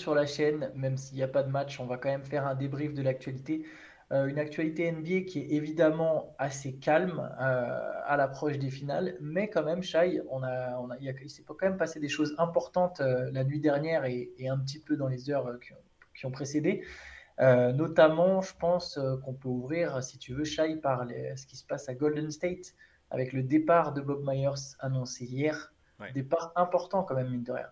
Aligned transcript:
sur 0.00 0.14
la 0.14 0.26
chaîne, 0.26 0.72
même 0.74 0.96
s'il 0.96 1.16
n'y 1.16 1.22
a 1.22 1.28
pas 1.28 1.42
de 1.42 1.50
match, 1.50 1.78
on 1.78 1.86
va 1.86 1.96
quand 1.96 2.08
même 2.08 2.24
faire 2.24 2.46
un 2.46 2.54
débrief 2.54 2.94
de 2.94 3.02
l'actualité. 3.02 3.64
Euh, 4.12 4.26
une 4.26 4.40
actualité 4.40 4.90
NBA 4.90 5.20
qui 5.20 5.38
est 5.38 5.52
évidemment 5.52 6.34
assez 6.36 6.74
calme 6.74 7.20
euh, 7.40 8.02
à 8.06 8.16
l'approche 8.16 8.58
des 8.58 8.70
finales, 8.70 9.16
mais 9.20 9.48
quand 9.48 9.62
même, 9.62 9.84
Shai, 9.84 10.20
on 10.30 10.42
a, 10.42 10.76
on 10.80 10.90
a, 10.90 10.96
il, 10.98 11.30
s'est 11.30 11.44
quand 11.44 11.62
même 11.62 11.76
passé 11.76 12.00
des 12.00 12.08
choses 12.08 12.34
importantes 12.38 13.00
euh, 13.00 13.30
la 13.32 13.44
nuit 13.44 13.60
dernière 13.60 14.04
et, 14.06 14.32
un 14.48 14.58
petit 14.58 14.80
peu 14.80 14.96
dans 14.96 15.06
les 15.06 15.30
heures 15.30 15.48
qui, 16.14 16.26
ont 16.26 16.32
précédé. 16.32 16.82
notamment, 17.38 18.42
je 18.42 18.52
pense 18.58 18.98
qu'on 19.24 19.32
peut 19.32 19.48
ouvrir, 19.48 20.02
si 20.02 20.18
tu 20.18 20.34
veux, 20.34 20.44
Shai, 20.44 20.76
par 20.76 21.06
ce 21.36 21.46
qui 21.46 21.56
se 21.56 21.64
passe 21.64 21.88
à 21.88 21.94
Golden 21.94 22.30
State 22.30 22.74
avec 23.10 23.32
le 23.32 23.42
départ 23.42 23.92
de 23.94 24.00
Bob 24.00 24.22
Myers 24.28 24.76
annoncé 24.80 25.24
hier. 25.24 25.72
Départ 26.14 26.52
important 26.56 27.04
quand 27.04 27.14
même, 27.14 27.30
mine 27.30 27.44
de 27.44 27.52
rien. 27.52 27.68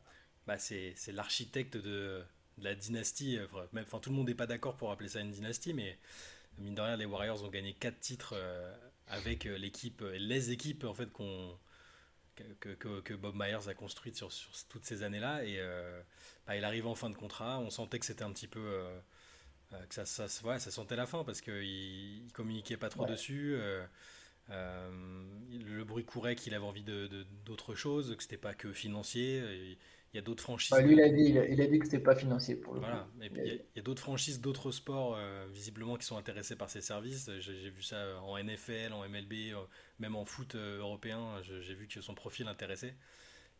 Bah, 0.48 0.56
c'est 0.58 0.94
l'architecte 1.12 1.76
de, 1.76 2.24
de 2.56 2.64
la 2.64 2.74
dynastie. 2.74 3.36
Euh, 3.36 3.46
enfin, 3.76 3.98
tout 4.00 4.08
le 4.08 4.16
monde 4.16 4.28
n'est 4.28 4.34
pas 4.34 4.46
d'accord 4.46 4.78
pour 4.78 4.90
appeler 4.90 5.10
ça 5.10 5.20
une 5.20 5.30
dynastie, 5.30 5.74
mais 5.74 5.98
mine 6.56 6.74
de 6.74 6.80
rien, 6.80 6.96
les 6.96 7.04
Warriors 7.04 7.44
ont 7.44 7.48
gagné 7.48 7.74
4 7.74 8.00
titres 8.00 8.32
euh, 8.34 8.74
avec 9.08 9.44
euh, 9.44 9.58
l'équipe, 9.58 10.02
les 10.14 10.50
équipes 10.50 10.84
en 10.84 10.94
fait 10.94 11.12
qu'on 11.12 11.54
que, 12.60 12.70
que, 12.72 13.14
Bob 13.14 13.34
Myers 13.34 13.68
a 13.68 13.74
construites 13.74 14.16
sur, 14.16 14.32
sur 14.32 14.50
toutes 14.68 14.86
ces 14.86 15.02
années-là. 15.02 15.44
Et 15.44 15.60
bah, 16.46 16.56
il 16.56 16.64
arrive 16.64 16.86
en 16.86 16.94
fin 16.94 17.10
de 17.10 17.16
contrat. 17.16 17.58
On 17.58 17.68
sentait 17.68 17.98
que 17.98 18.06
c'était 18.06 18.22
un 18.22 18.32
petit 18.32 18.46
peu. 18.46 18.86
que 19.70 19.94
ça, 19.94 20.06
ça, 20.06 20.28
ouais, 20.46 20.60
ça 20.60 20.70
sentait 20.70 20.94
la 20.96 21.06
fin 21.06 21.24
parce 21.24 21.42
qu'il 21.42 22.24
ne 22.24 22.30
communiquait 22.30 22.76
pas 22.76 22.90
trop 22.90 23.06
dessus. 23.06 23.58
le 24.48 25.82
bruit 25.82 26.04
courait 26.04 26.36
qu'il 26.36 26.54
avait 26.54 26.64
envie 26.64 26.84
d'autre 27.44 27.72
de, 27.72 27.76
choses, 27.76 28.14
que 28.16 28.22
c'était 28.22 28.36
pas 28.36 28.54
que 28.54 28.72
financier. 28.72 29.76
Il 30.12 30.16
y 30.16 30.20
a 30.20 30.22
d'autres 30.22 30.42
franchises. 30.42 30.76
lui, 30.78 30.94
il 30.94 31.00
a 31.02 31.10
dit, 31.10 31.36
il 31.50 31.60
a, 31.60 31.66
dit 31.66 31.78
que 31.78 31.84
c'était 31.84 31.98
pas 31.98 32.14
financier 32.14 32.56
pour 32.56 32.72
le 32.72 32.80
voilà. 32.80 33.06
coup. 33.18 33.20
il 33.20 33.60
y 33.76 33.78
a, 33.78 33.82
d'autres 33.82 34.00
franchises, 34.00 34.40
d'autres 34.40 34.70
sports, 34.70 35.16
euh, 35.16 35.46
visiblement, 35.52 35.96
qui 35.96 36.06
sont 36.06 36.16
intéressés 36.16 36.56
par 36.56 36.70
ces 36.70 36.80
services. 36.80 37.30
J'ai 37.40 37.68
vu 37.68 37.82
ça 37.82 38.18
en 38.22 38.42
NFL, 38.42 38.94
en 38.94 39.06
MLB, 39.06 39.52
euh, 39.52 39.56
même 39.98 40.16
en 40.16 40.24
foot 40.24 40.54
euh, 40.54 40.78
européen. 40.78 41.42
J'ai 41.42 41.74
vu 41.74 41.86
que 41.88 42.00
son 42.00 42.14
profil 42.14 42.48
intéressait. 42.48 42.94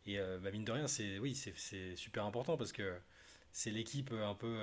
Et 0.07 0.17
bah, 0.41 0.49
mine 0.49 0.63
de 0.63 0.71
rien, 0.71 0.87
c'est 0.87 1.19
oui, 1.19 1.35
c'est 1.35 1.95
super 1.95 2.25
important 2.25 2.57
parce 2.57 2.71
que 2.71 2.97
c'est 3.51 3.69
l'équipe 3.69 4.11
un 4.11 4.33
peu 4.33 4.57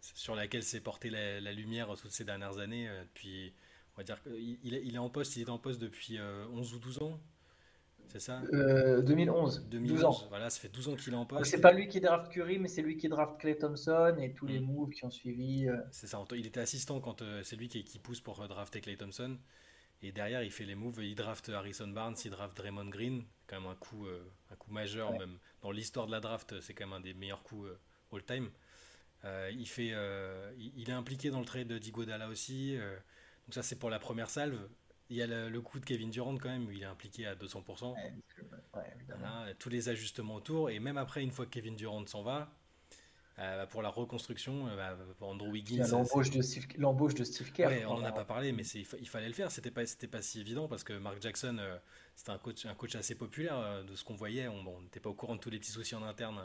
sur 0.00 0.36
laquelle 0.36 0.62
s'est 0.62 0.80
portée 0.80 1.10
la, 1.10 1.52
lumière 1.52 1.88
toutes 2.00 2.12
ces 2.12 2.24
dernières 2.24 2.58
années. 2.58 2.88
Puis, 3.14 3.52
on 3.94 3.96
va 3.96 4.04
dire 4.04 4.22
qu'il 4.22 4.58
il 4.62 4.94
est 4.94 4.98
en 4.98 5.10
poste, 5.10 5.34
il 5.34 5.42
est 5.42 5.50
en 5.50 5.58
poste 5.58 5.80
depuis 5.80 6.20
11 6.20 6.74
ou 6.74 6.78
12 6.78 7.02
ans. 7.02 7.20
C'est 8.08 8.20
ça? 8.20 8.40
2011. 8.50 9.66
Euh, 9.72 9.78
12 9.78 10.04
ans. 10.04 10.16
Voilà, 10.30 10.48
ça 10.48 10.60
fait 10.60 10.68
12 10.68 10.88
ans 10.88 10.96
qu'il 10.96 11.12
est 11.12 11.16
en 11.16 11.26
poste. 11.26 11.50
C'est 11.50 11.60
pas 11.60 11.72
lui 11.72 11.88
qui 11.88 12.00
draft 12.00 12.32
Curry, 12.32 12.58
mais 12.58 12.68
c'est 12.68 12.82
lui 12.82 12.96
qui 12.96 13.08
draft 13.08 13.38
Clay 13.38 13.56
Thompson 13.56 14.16
et 14.20 14.32
tous 14.32 14.46
les 14.46 14.60
mm. 14.60 14.64
moves 14.64 14.90
qui 14.90 15.04
ont 15.04 15.10
suivi. 15.10 15.68
Euh. 15.68 15.76
C'est 15.90 16.06
ça. 16.06 16.22
Il 16.32 16.46
était 16.46 16.60
assistant 16.60 17.00
quand 17.00 17.22
euh, 17.22 17.42
c'est 17.44 17.56
lui 17.56 17.68
qui, 17.68 17.84
qui, 17.84 17.98
pousse 17.98 18.20
pour 18.20 18.46
drafter 18.48 18.80
Clay 18.80 18.96
Thompson. 18.96 19.36
Et 20.00 20.12
derrière, 20.12 20.42
il 20.42 20.50
fait 20.50 20.64
les 20.64 20.74
moves. 20.74 21.02
Il 21.02 21.14
draft 21.14 21.48
Harrison 21.50 21.88
Barnes, 21.88 22.16
il 22.24 22.30
draft 22.30 22.56
Draymond 22.56 22.88
Green. 22.88 23.24
Quand 23.46 23.60
même 23.60 23.70
un 23.70 23.74
coup, 23.74 24.06
un 24.50 24.56
coup 24.56 24.70
majeur, 24.70 25.12
même 25.18 25.38
dans 25.62 25.70
l'histoire 25.70 26.06
de 26.06 26.12
la 26.12 26.20
draft, 26.20 26.60
c'est 26.60 26.74
quand 26.74 26.86
même 26.86 26.92
un 26.92 27.00
des 27.00 27.14
meilleurs 27.14 27.42
coups 27.42 27.68
all-time. 28.12 28.50
il, 29.24 29.66
fait, 29.66 29.92
il, 30.56 30.88
est 30.88 30.92
impliqué 30.92 31.30
dans 31.30 31.40
le 31.40 31.46
trade 31.46 31.66
de 31.66 31.78
Digodala 31.78 32.28
aussi. 32.28 32.76
donc 32.76 33.54
ça, 33.54 33.62
c'est 33.62 33.76
pour 33.76 33.90
la 33.90 33.98
première 33.98 34.30
salve. 34.30 34.68
Il 35.10 35.16
y 35.16 35.22
a 35.22 35.26
le, 35.26 35.60
coup 35.60 35.80
de 35.80 35.86
Kevin 35.86 36.10
Durant 36.10 36.36
quand 36.36 36.50
même, 36.50 36.66
où 36.66 36.70
il 36.70 36.82
est 36.82 36.86
impliqué 36.86 37.26
à 37.26 37.34
200%. 37.34 37.94
tous 39.58 39.68
les 39.68 39.88
ajustements 39.88 40.34
autour. 40.34 40.70
Et 40.70 40.78
même 40.78 40.98
après, 40.98 41.22
une 41.22 41.30
fois 41.30 41.46
que 41.46 41.50
Kevin 41.50 41.76
Durant 41.76 42.06
s'en 42.06 42.22
va, 42.22 42.50
euh, 43.40 43.66
pour 43.66 43.82
la 43.82 43.88
reconstruction, 43.88 44.66
euh, 44.66 44.76
bah, 44.76 44.96
Andrew 45.20 45.50
Wiggins. 45.50 45.86
L'embauche 45.90 46.30
de, 46.30 46.42
Steve, 46.42 46.66
de 46.66 47.24
Steve 47.24 47.52
Kerr. 47.52 47.88
on 47.88 47.98
n'en 47.98 48.04
a 48.04 48.10
pas 48.10 48.24
parlé, 48.24 48.50
mais 48.50 48.66
il, 48.66 48.84
il, 48.98 49.08
fallait 49.08 49.28
le 49.28 49.32
faire. 49.32 49.52
C'était 49.52 49.70
pas, 49.70 49.84
pas 50.10 50.22
si 50.22 50.40
évident 50.40 50.66
parce 50.66 50.82
que 50.82 50.92
Mark 50.92 51.22
Jackson, 51.22 51.56
euh, 51.60 51.78
c'était 52.16 52.32
un 52.32 52.38
coach, 52.38 52.66
un 52.66 52.74
coach 52.74 52.96
assez 52.96 53.14
populaire 53.14 53.84
de 53.84 53.94
ce 53.94 54.02
qu'on 54.02 54.16
voyait. 54.16 54.48
On 54.48 54.80
n'était 54.80 54.98
pas 54.98 55.10
au 55.10 55.14
courant 55.14 55.36
de 55.36 55.40
tous 55.40 55.50
les 55.50 55.60
petits 55.60 55.70
soucis 55.70 55.94
en 55.94 56.02
interne 56.02 56.42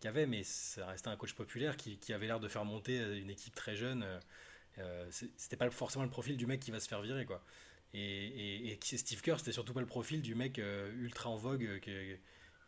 qu'il 0.00 0.06
y 0.06 0.08
avait, 0.08 0.26
mais 0.26 0.42
ça 0.42 0.86
restait 0.86 1.08
un 1.08 1.16
coach 1.16 1.34
populaire 1.34 1.76
qui, 1.76 1.98
qui 1.98 2.14
avait 2.14 2.26
l'air 2.26 2.40
de 2.40 2.48
faire 2.48 2.64
monter 2.64 2.96
une 3.18 3.28
équipe 3.28 3.54
très 3.54 3.76
jeune. 3.76 4.06
c'était 5.10 5.56
pas 5.56 5.68
forcément 5.68 6.04
le 6.04 6.10
profil 6.10 6.38
du 6.38 6.46
mec 6.46 6.60
qui 6.60 6.70
va 6.70 6.80
se 6.80 6.88
faire 6.88 7.02
virer, 7.02 7.26
quoi. 7.26 7.44
Et, 7.94 8.72
et, 8.72 8.78
Steve 8.82 9.20
Kerr, 9.20 9.38
c'était 9.38 9.52
surtout 9.52 9.74
pas 9.74 9.80
le 9.80 9.86
profil 9.86 10.22
du 10.22 10.34
mec 10.34 10.58
euh, 10.58 10.90
ultra 10.94 11.28
en 11.28 11.36
vogue 11.36 11.64
euh, 11.64 12.16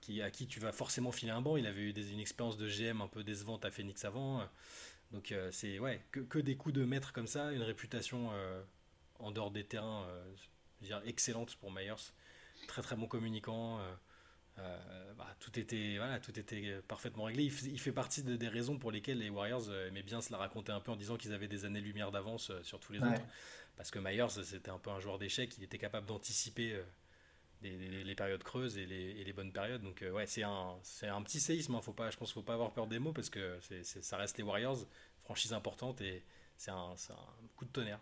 qui, 0.01 0.21
à 0.21 0.31
qui 0.31 0.47
tu 0.47 0.61
vas 0.61 0.73
forcément 0.73 1.13
filer 1.13 1.33
un 1.33 1.41
banc. 1.41 1.57
Il 1.57 1.67
avait 1.67 1.81
eu 1.81 1.93
une 1.93 2.21
expérience 2.21 2.59
de 2.59 2.69
GM 2.69 3.01
un 3.01 3.09
peu 3.09 3.25
décevante 3.25 3.65
à 3.65 3.71
Phoenix 3.71 4.05
avant. 4.05 4.47
Donc 5.13 5.33
euh, 5.33 5.51
c'est 5.51 5.79
ouais, 5.79 6.05
que, 6.11 6.39
des 6.39 6.57
coups 6.57 6.75
de 6.75 6.85
maître 6.85 7.13
comme 7.13 7.27
ça, 7.27 7.53
une 7.53 7.63
réputation 7.63 8.31
en 9.19 9.31
dehors 9.31 9.51
des 9.51 9.65
terrains 9.65 10.07
excellente 11.07 11.57
pour 11.57 11.73
Myers. 11.73 12.13
Très 12.69 12.83
très 12.83 12.97
bon 12.97 13.07
communicant. 13.07 13.81
Bah, 14.57 15.27
tout, 15.41 15.59
était, 15.59 15.97
voilà, 15.97 16.19
tout 16.21 16.39
était 16.39 16.81
parfaitement 16.87 17.25
réglé. 17.25 17.45
Il, 17.45 17.81
fait 17.81 17.93
partie 17.93 18.23
de, 18.23 18.37
des 18.37 18.49
raisons 18.49 18.79
pour 18.79 18.91
lesquelles 18.91 19.19
les 19.19 19.31
Warriors 19.31 19.73
aimaient 19.89 20.03
bien 20.03 20.21
se 20.21 20.33
la 20.33 20.39
raconter 20.39 20.73
un 20.73 20.81
peu 20.81 20.93
en 20.93 20.97
disant 20.97 21.17
qu'ils 21.17 21.33
avaient 21.33 21.49
des 21.49 21.65
années-lumière 21.65 22.11
d'avance 22.11 22.53
sur 22.63 22.81
tous 22.81 22.93
les 22.93 23.01
autres. 23.01 23.23
Parce 23.77 23.91
que 23.91 23.99
Myers, 23.99 24.29
c'était 24.45 24.71
un 24.71 24.79
peu 24.79 24.91
un 24.91 25.01
joueur 25.01 25.19
d'échecs, 25.19 25.57
il 25.59 25.65
était 25.65 25.79
capable 25.79 26.07
d'anticiper 26.07 26.75
euh, 26.75 26.85
les, 27.63 28.15
périodes 28.15 28.45
creuses 28.45 28.79
et 28.79 28.87
les, 28.87 29.33
bonnes 29.33 29.53
périodes. 29.53 29.83
Donc, 29.83 30.03
euh, 30.03 30.11
ouais, 30.11 30.27
c'est 30.27 30.45
un, 30.45 30.77
un 31.03 31.23
petit 31.23 31.41
séisme. 31.41 31.75
Hein. 31.75 31.81
Faut 31.83 31.93
pas, 31.93 32.11
je 32.11 32.17
pense 32.17 32.33
qu'il 32.33 32.41
ne 32.41 32.45
faut 32.45 32.47
pas 32.47 32.55
avoir 32.55 32.73
peur 32.73 32.87
des 32.87 32.99
mots 32.99 33.13
parce 33.13 33.31
que 33.31 33.59
ça 33.83 34.17
reste 34.17 34.39
les 34.39 34.45
Warriors, 34.45 34.79
franchise 35.23 35.53
importante 35.53 36.01
et 36.01 36.23
c'est 36.57 36.71
un, 36.71 36.93
un, 36.93 37.49
coup 37.57 37.65
de 37.65 37.71
tonnerre. 37.71 38.01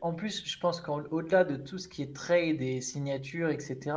En 0.00 0.14
plus, 0.14 0.46
je 0.46 0.58
pense 0.58 0.80
qu'au-delà 0.80 1.44
de 1.44 1.56
tout 1.56 1.78
ce 1.78 1.88
qui 1.88 2.02
est 2.02 2.14
trade 2.14 2.62
et 2.62 2.80
signature, 2.80 3.48
etc., 3.48 3.96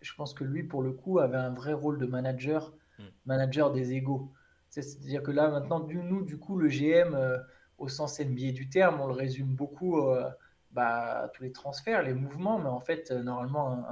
je 0.00 0.14
pense 0.14 0.34
que 0.34 0.44
lui, 0.44 0.62
pour 0.62 0.82
le 0.82 0.92
coup, 0.92 1.18
avait 1.18 1.36
un 1.36 1.52
vrai 1.52 1.72
rôle 1.72 1.98
de 1.98 2.06
manager, 2.06 2.72
hmm. 2.98 3.04
manager 3.26 3.72
des 3.72 3.92
égaux. 3.92 4.32
C'est-à-dire 4.70 5.22
que 5.22 5.30
là, 5.30 5.48
maintenant, 5.50 5.86
nous, 5.86 6.22
du 6.22 6.38
coup, 6.38 6.58
le 6.58 6.68
GM, 6.68 7.14
euh, 7.14 7.38
au 7.78 7.88
sens 7.88 8.20
NBA 8.20 8.52
du 8.52 8.68
terme, 8.68 9.00
on 9.00 9.06
le 9.06 9.12
résume 9.12 9.54
beaucoup 9.54 10.00
euh, 10.00 10.28
bah, 10.72 11.30
tous 11.34 11.42
les 11.42 11.52
transferts, 11.52 12.02
les 12.02 12.14
mouvements, 12.14 12.58
mais 12.58 12.68
en 12.68 12.80
fait, 12.80 13.10
euh, 13.10 13.22
normalement, 13.22 13.84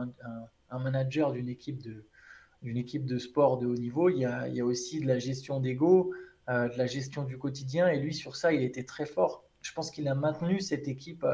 un, 0.70 0.78
manager 0.78 1.32
d'une 1.32 1.50
équipe 1.50 1.82
de 1.82 2.06
d'une 2.62 2.76
équipe 2.76 3.04
de 3.04 3.18
sport 3.18 3.58
de 3.58 3.66
haut 3.66 3.74
niveau, 3.74 4.08
il 4.08 4.18
y 4.18 4.24
a, 4.24 4.46
il 4.46 4.54
y 4.54 4.60
a 4.60 4.64
aussi 4.64 5.00
de 5.00 5.06
la 5.06 5.18
gestion 5.18 5.58
d'ego, 5.58 6.14
euh, 6.48 6.68
de 6.68 6.78
la 6.78 6.86
gestion 6.86 7.24
du 7.24 7.36
quotidien, 7.36 7.88
et 7.88 7.98
lui, 7.98 8.14
sur 8.14 8.36
ça, 8.36 8.52
il 8.52 8.62
était 8.62 8.84
très 8.84 9.04
fort. 9.04 9.44
Je 9.62 9.72
pense 9.72 9.90
qu'il 9.90 10.08
a 10.08 10.14
maintenu 10.14 10.60
cette 10.60 10.88
équipe 10.88 11.24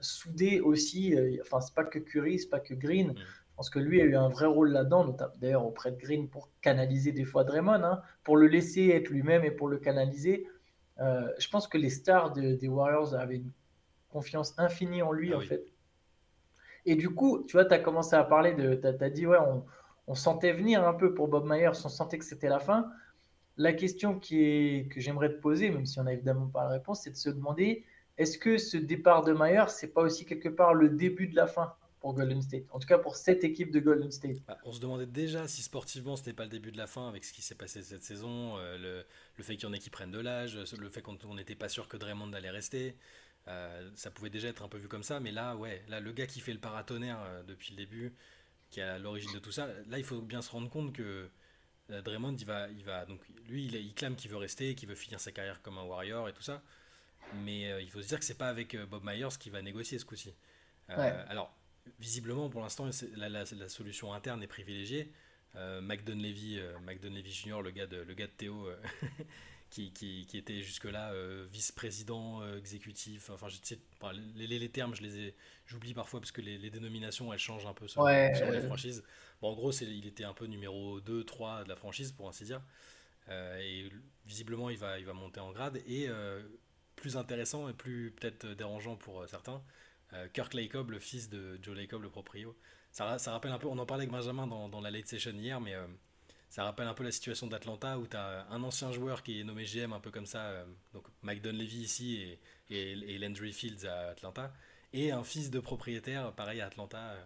soudée 0.00 0.60
aussi. 0.60 1.14
enfin, 1.42 1.60
c'est 1.60 1.74
pas 1.74 1.84
que 1.84 1.98
Curry, 1.98 2.38
c'est 2.38 2.48
pas 2.48 2.60
que 2.60 2.74
Green. 2.74 3.12
Mm. 3.12 3.16
Je 3.56 3.58
pense 3.58 3.70
que 3.70 3.78
lui 3.78 4.02
a 4.02 4.04
eu 4.04 4.16
un 4.16 4.28
vrai 4.28 4.46
rôle 4.46 4.70
là-dedans, 4.70 5.16
d'ailleurs 5.40 5.64
auprès 5.64 5.90
de 5.90 5.96
Green 5.96 6.28
pour 6.28 6.50
canaliser 6.60 7.12
des 7.12 7.24
fois 7.24 7.42
Draymond, 7.42 7.82
hein, 7.82 8.02
pour 8.22 8.36
le 8.36 8.48
laisser 8.48 8.88
être 8.88 9.08
lui-même 9.08 9.44
et 9.44 9.50
pour 9.50 9.68
le 9.68 9.78
canaliser. 9.78 10.46
Euh, 11.00 11.26
je 11.38 11.48
pense 11.48 11.66
que 11.66 11.78
les 11.78 11.90
stars 11.90 12.32
des 12.32 12.68
Warriors 12.68 13.14
avaient 13.14 13.36
une 13.36 13.52
confiance 14.08 14.54
infinie 14.58 15.02
en 15.02 15.12
lui, 15.12 15.32
ah 15.32 15.38
en 15.38 15.40
fait. 15.40 15.64
Et 16.84 16.96
du 16.96 17.10
coup, 17.10 17.44
tu 17.44 17.52
vois, 17.52 17.64
tu 17.64 17.74
as 17.74 17.78
commencé 17.78 18.14
à 18.14 18.24
parler 18.24 18.54
de. 18.54 18.74
Tu 18.74 18.86
as, 18.86 19.10
dit, 19.10 19.26
ouais, 19.26 19.38
on, 20.06 20.14
sentait 20.14 20.52
venir 20.52 20.86
un 20.86 20.94
peu 20.94 21.14
pour 21.14 21.28
Bob 21.28 21.46
Myers, 21.46 21.68
on 21.68 21.88
sentait 21.88 22.18
que 22.18 22.24
c'était 22.24 22.48
la 22.48 22.60
fin. 22.60 22.90
La 23.56 23.72
question 23.72 24.20
que 24.20 25.00
j'aimerais 25.00 25.30
te 25.30 25.40
poser, 25.40 25.70
même 25.70 25.86
si 25.86 25.98
on 25.98 26.04
n'a 26.04 26.12
évidemment 26.12 26.46
pas 26.46 26.64
la 26.64 26.70
réponse, 26.70 27.02
c'est 27.02 27.10
de 27.10 27.16
se 27.16 27.30
demander 27.30 27.84
est-ce 28.18 28.38
que 28.38 28.58
ce 28.58 28.76
départ 28.76 29.24
de 29.24 29.32
Myers, 29.32 29.68
c'est 29.68 29.92
pas 29.92 30.02
aussi 30.02 30.24
quelque 30.24 30.48
part 30.48 30.74
le 30.74 30.88
début 30.88 31.28
de 31.28 31.36
la 31.36 31.46
fin 31.46 31.74
Golden 32.12 32.40
State? 32.42 32.64
En 32.70 32.78
tout 32.78 32.86
cas, 32.86 32.98
pour 32.98 33.16
cette 33.16 33.44
équipe 33.44 33.70
de 33.72 33.80
Golden 33.80 34.10
State. 34.10 34.38
Bah, 34.46 34.58
on 34.64 34.72
se 34.72 34.80
demandait 34.80 35.06
déjà 35.06 35.48
si 35.48 35.62
sportivement 35.62 36.16
c'était 36.16 36.32
pas 36.32 36.44
le 36.44 36.50
début 36.50 36.72
de 36.72 36.76
la 36.76 36.86
fin 36.86 37.08
avec 37.08 37.24
ce 37.24 37.32
qui 37.32 37.42
s'est 37.42 37.54
passé 37.54 37.82
cette 37.82 38.04
saison, 38.04 38.56
euh, 38.58 38.78
le, 38.78 39.04
le, 39.36 39.42
fait 39.42 39.56
qu'il 39.56 39.68
y 39.68 39.70
en 39.70 39.72
ait 39.72 39.78
qui 39.78 39.90
prennent 39.90 40.10
de 40.10 40.20
l'âge, 40.20 40.58
le 40.78 40.88
fait 40.88 41.02
qu'on 41.02 41.34
n'était 41.34 41.54
pas 41.54 41.68
sûr 41.68 41.88
que 41.88 41.96
Draymond 41.96 42.32
allait 42.32 42.50
rester. 42.50 42.96
Euh, 43.48 43.90
ça 43.94 44.10
pouvait 44.10 44.30
déjà 44.30 44.48
être 44.48 44.64
un 44.64 44.68
peu 44.68 44.78
vu 44.78 44.88
comme 44.88 45.04
ça, 45.04 45.20
mais 45.20 45.30
là, 45.30 45.56
ouais, 45.56 45.84
là, 45.88 46.00
le 46.00 46.12
gars 46.12 46.26
qui 46.26 46.40
fait 46.40 46.52
le 46.52 46.58
paratonnerre 46.58 47.22
euh, 47.22 47.42
depuis 47.44 47.70
le 47.70 47.76
début, 47.76 48.12
qui 48.70 48.80
est 48.80 48.84
à 48.84 48.98
l'origine 48.98 49.32
de 49.32 49.38
tout 49.38 49.52
ça, 49.52 49.68
là, 49.88 49.98
il 49.98 50.04
faut 50.04 50.20
bien 50.20 50.42
se 50.42 50.50
rendre 50.50 50.68
compte 50.68 50.92
que 50.92 51.28
Draymond, 51.88 52.36
il 52.36 52.46
va, 52.46 52.68
il 52.68 52.84
va, 52.84 53.06
donc 53.06 53.20
lui, 53.48 53.66
il, 53.66 53.74
il 53.74 53.94
clame 53.94 54.16
qu'il 54.16 54.30
veut 54.30 54.36
rester, 54.36 54.74
qu'il 54.74 54.88
veut 54.88 54.94
finir 54.94 55.20
sa 55.20 55.32
carrière 55.32 55.62
comme 55.62 55.78
un 55.78 55.84
warrior 55.84 56.28
et 56.28 56.32
tout 56.32 56.42
ça, 56.42 56.62
mais 57.44 57.82
il 57.82 57.90
faut 57.90 58.02
se 58.02 58.08
dire 58.08 58.18
que 58.18 58.24
c'est 58.24 58.38
pas 58.38 58.48
avec 58.48 58.76
Bob 58.86 59.04
Myers 59.04 59.36
qui 59.38 59.50
va 59.50 59.62
négocier 59.62 59.98
ce 59.98 60.04
coup-ci. 60.04 60.34
Alors, 60.88 61.56
visiblement, 61.98 62.48
pour 62.48 62.62
l'instant, 62.62 62.88
la, 63.16 63.28
la, 63.28 63.68
solution 63.68 64.12
interne 64.12 64.42
est 64.42 64.48
privilégiée. 64.48 65.12
Euh, 65.56 65.80
Macdon 65.80 66.16
Levy, 66.16 66.58
euh, 66.58 66.76
Jr., 67.24 67.62
le 67.62 67.70
gars 67.70 67.86
de, 67.86 67.98
le 67.98 68.14
gars 68.14 68.26
de 68.26 68.32
Théo, 68.32 68.66
euh, 68.66 68.76
qui, 69.76 69.92
qui, 69.92 70.24
qui, 70.26 70.38
était 70.38 70.62
jusque-là 70.62 71.12
euh, 71.12 71.46
vice-président 71.52 72.42
exécutif. 72.56 73.28
Enfin, 73.28 73.48
je 73.48 73.58
sais, 73.62 73.78
les, 74.34 74.46
les, 74.46 74.68
termes, 74.70 74.94
je 74.94 75.02
les 75.02 75.18
ai, 75.18 75.34
j'oublie 75.66 75.92
parfois 75.92 76.18
parce 76.18 76.32
que 76.32 76.40
les, 76.40 76.56
les, 76.56 76.70
dénominations, 76.70 77.30
elles 77.30 77.38
changent 77.38 77.66
un 77.66 77.74
peu 77.74 77.86
sur, 77.86 78.06
les 78.06 78.62
franchises. 78.62 79.04
Bon, 79.42 79.50
en 79.50 79.54
gros, 79.54 79.72
il 79.72 80.06
était 80.06 80.24
un 80.24 80.32
peu 80.32 80.46
numéro 80.46 81.00
2, 81.02 81.24
3 81.24 81.64
de 81.64 81.68
la 81.68 81.76
franchise, 81.76 82.12
pour 82.12 82.26
ainsi 82.26 82.44
dire. 82.44 82.62
et 83.28 83.90
visiblement, 84.24 84.70
il 84.70 84.78
va, 84.78 84.98
il 84.98 85.04
va 85.04 85.12
monter 85.12 85.40
en 85.40 85.52
grade. 85.52 85.82
Et 85.86 86.08
plus 86.94 87.18
intéressant 87.18 87.68
et 87.68 87.74
plus 87.74 88.12
peut-être 88.12 88.46
dérangeant 88.46 88.96
pour 88.96 89.28
certains, 89.28 89.62
Kirk 90.32 90.54
Lacob, 90.54 90.90
le 90.90 90.98
fils 90.98 91.28
de 91.28 91.58
Joe 91.60 91.76
Lacob, 91.76 92.02
le 92.02 92.08
proprio. 92.08 92.56
Ça, 92.92 93.18
ça, 93.18 93.32
rappelle 93.32 93.52
un 93.52 93.58
peu, 93.58 93.66
on 93.66 93.76
en 93.76 93.84
parlait 93.84 94.04
avec 94.04 94.12
Benjamin 94.12 94.46
dans, 94.46 94.70
dans 94.70 94.80
la 94.80 94.90
late 94.90 95.06
session 95.06 95.32
hier, 95.32 95.60
mais 95.60 95.74
ça 96.48 96.64
rappelle 96.64 96.86
un 96.86 96.94
peu 96.94 97.04
la 97.04 97.10
situation 97.10 97.46
d'Atlanta 97.46 97.98
où 97.98 98.06
tu 98.06 98.16
as 98.16 98.46
un 98.50 98.62
ancien 98.62 98.92
joueur 98.92 99.22
qui 99.22 99.40
est 99.40 99.44
nommé 99.44 99.64
GM, 99.64 99.92
un 99.92 100.00
peu 100.00 100.10
comme 100.10 100.26
ça, 100.26 100.46
euh, 100.46 100.64
donc 100.92 101.06
Mike 101.22 101.42
Dunleavy 101.42 101.78
ici 101.78 102.38
et, 102.70 102.92
et, 102.92 103.18
Landry 103.18 103.52
Fields 103.52 103.86
à 103.86 104.10
Atlanta, 104.10 104.52
et 104.92 105.12
un 105.12 105.24
fils 105.24 105.50
de 105.50 105.60
propriétaire, 105.60 106.32
pareil 106.32 106.60
à 106.60 106.66
Atlanta. 106.66 106.98
Euh, 106.98 107.24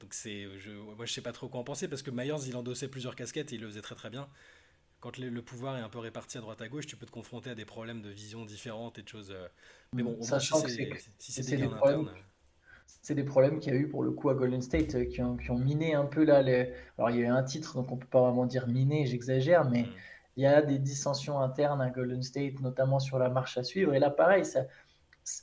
donc 0.00 0.14
c'est, 0.14 0.48
je, 0.58 0.70
moi 0.72 1.06
je 1.06 1.12
sais 1.12 1.20
pas 1.20 1.32
trop 1.32 1.48
quoi 1.48 1.60
en 1.60 1.64
penser 1.64 1.88
parce 1.88 2.02
que 2.02 2.10
Myers 2.10 2.46
il 2.46 2.56
endossait 2.56 2.88
plusieurs 2.88 3.14
casquettes 3.14 3.52
et 3.52 3.56
il 3.56 3.60
le 3.60 3.68
faisait 3.68 3.82
très 3.82 3.94
très 3.94 4.10
bien. 4.10 4.28
Quand 5.00 5.18
le, 5.18 5.42
pouvoir 5.42 5.76
est 5.78 5.80
un 5.80 5.88
peu 5.88 5.98
réparti 5.98 6.38
à 6.38 6.40
droite 6.40 6.62
à 6.62 6.68
gauche, 6.68 6.86
tu 6.86 6.96
peux 6.96 7.06
te 7.06 7.10
confronter 7.10 7.50
à 7.50 7.54
des 7.56 7.64
problèmes 7.64 8.02
de 8.02 8.08
vision 8.08 8.44
différentes 8.44 9.00
et 9.00 9.02
de 9.02 9.08
choses. 9.08 9.32
Euh, 9.32 9.48
mais 9.92 10.04
bon, 10.04 10.20
Sachant 10.22 10.60
si 10.60 10.76
c'est, 11.18 11.42
si 11.42 11.56
des 11.56 11.64
interne 11.64 12.08
c'est 13.00 13.14
des 13.14 13.24
problèmes 13.24 13.58
qu'il 13.58 13.72
y 13.72 13.76
a 13.76 13.78
eu 13.78 13.88
pour 13.88 14.02
le 14.02 14.10
coup 14.10 14.30
à 14.30 14.34
Golden 14.34 14.60
State 14.60 14.94
euh, 14.94 15.04
qui 15.04 15.22
ont, 15.22 15.36
qui 15.36 15.50
ont 15.50 15.58
miné 15.58 15.94
un 15.94 16.04
peu 16.04 16.24
là. 16.24 16.42
Les... 16.42 16.72
Alors 16.98 17.10
il 17.10 17.16
y 17.16 17.20
a 17.20 17.26
eu 17.26 17.30
un 17.30 17.42
titre, 17.42 17.74
donc 17.74 17.90
on 17.90 17.96
peut 17.96 18.06
pas 18.06 18.20
vraiment 18.20 18.46
dire 18.46 18.68
miné, 18.68 19.06
j'exagère, 19.06 19.68
mais 19.68 19.82
mm. 19.82 19.88
il 20.36 20.42
y 20.42 20.46
a 20.46 20.62
des 20.62 20.78
dissensions 20.78 21.40
internes 21.40 21.80
à 21.80 21.90
Golden 21.90 22.22
State, 22.22 22.60
notamment 22.60 22.98
sur 22.98 23.18
la 23.18 23.28
marche 23.28 23.58
à 23.58 23.64
suivre. 23.64 23.94
Et 23.94 23.98
là, 23.98 24.10
pareil, 24.10 24.44
ça... 24.44 24.66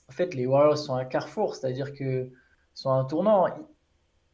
en 0.08 0.12
fait, 0.12 0.34
les 0.36 0.46
Warriors 0.46 0.78
sont 0.78 0.96
à 0.96 1.06
carrefour, 1.06 1.56
c'est-à-dire 1.56 1.94
que 1.94 2.32
sont 2.74 2.92
à 2.92 2.96
un 2.96 3.06
tournant. 3.06 3.48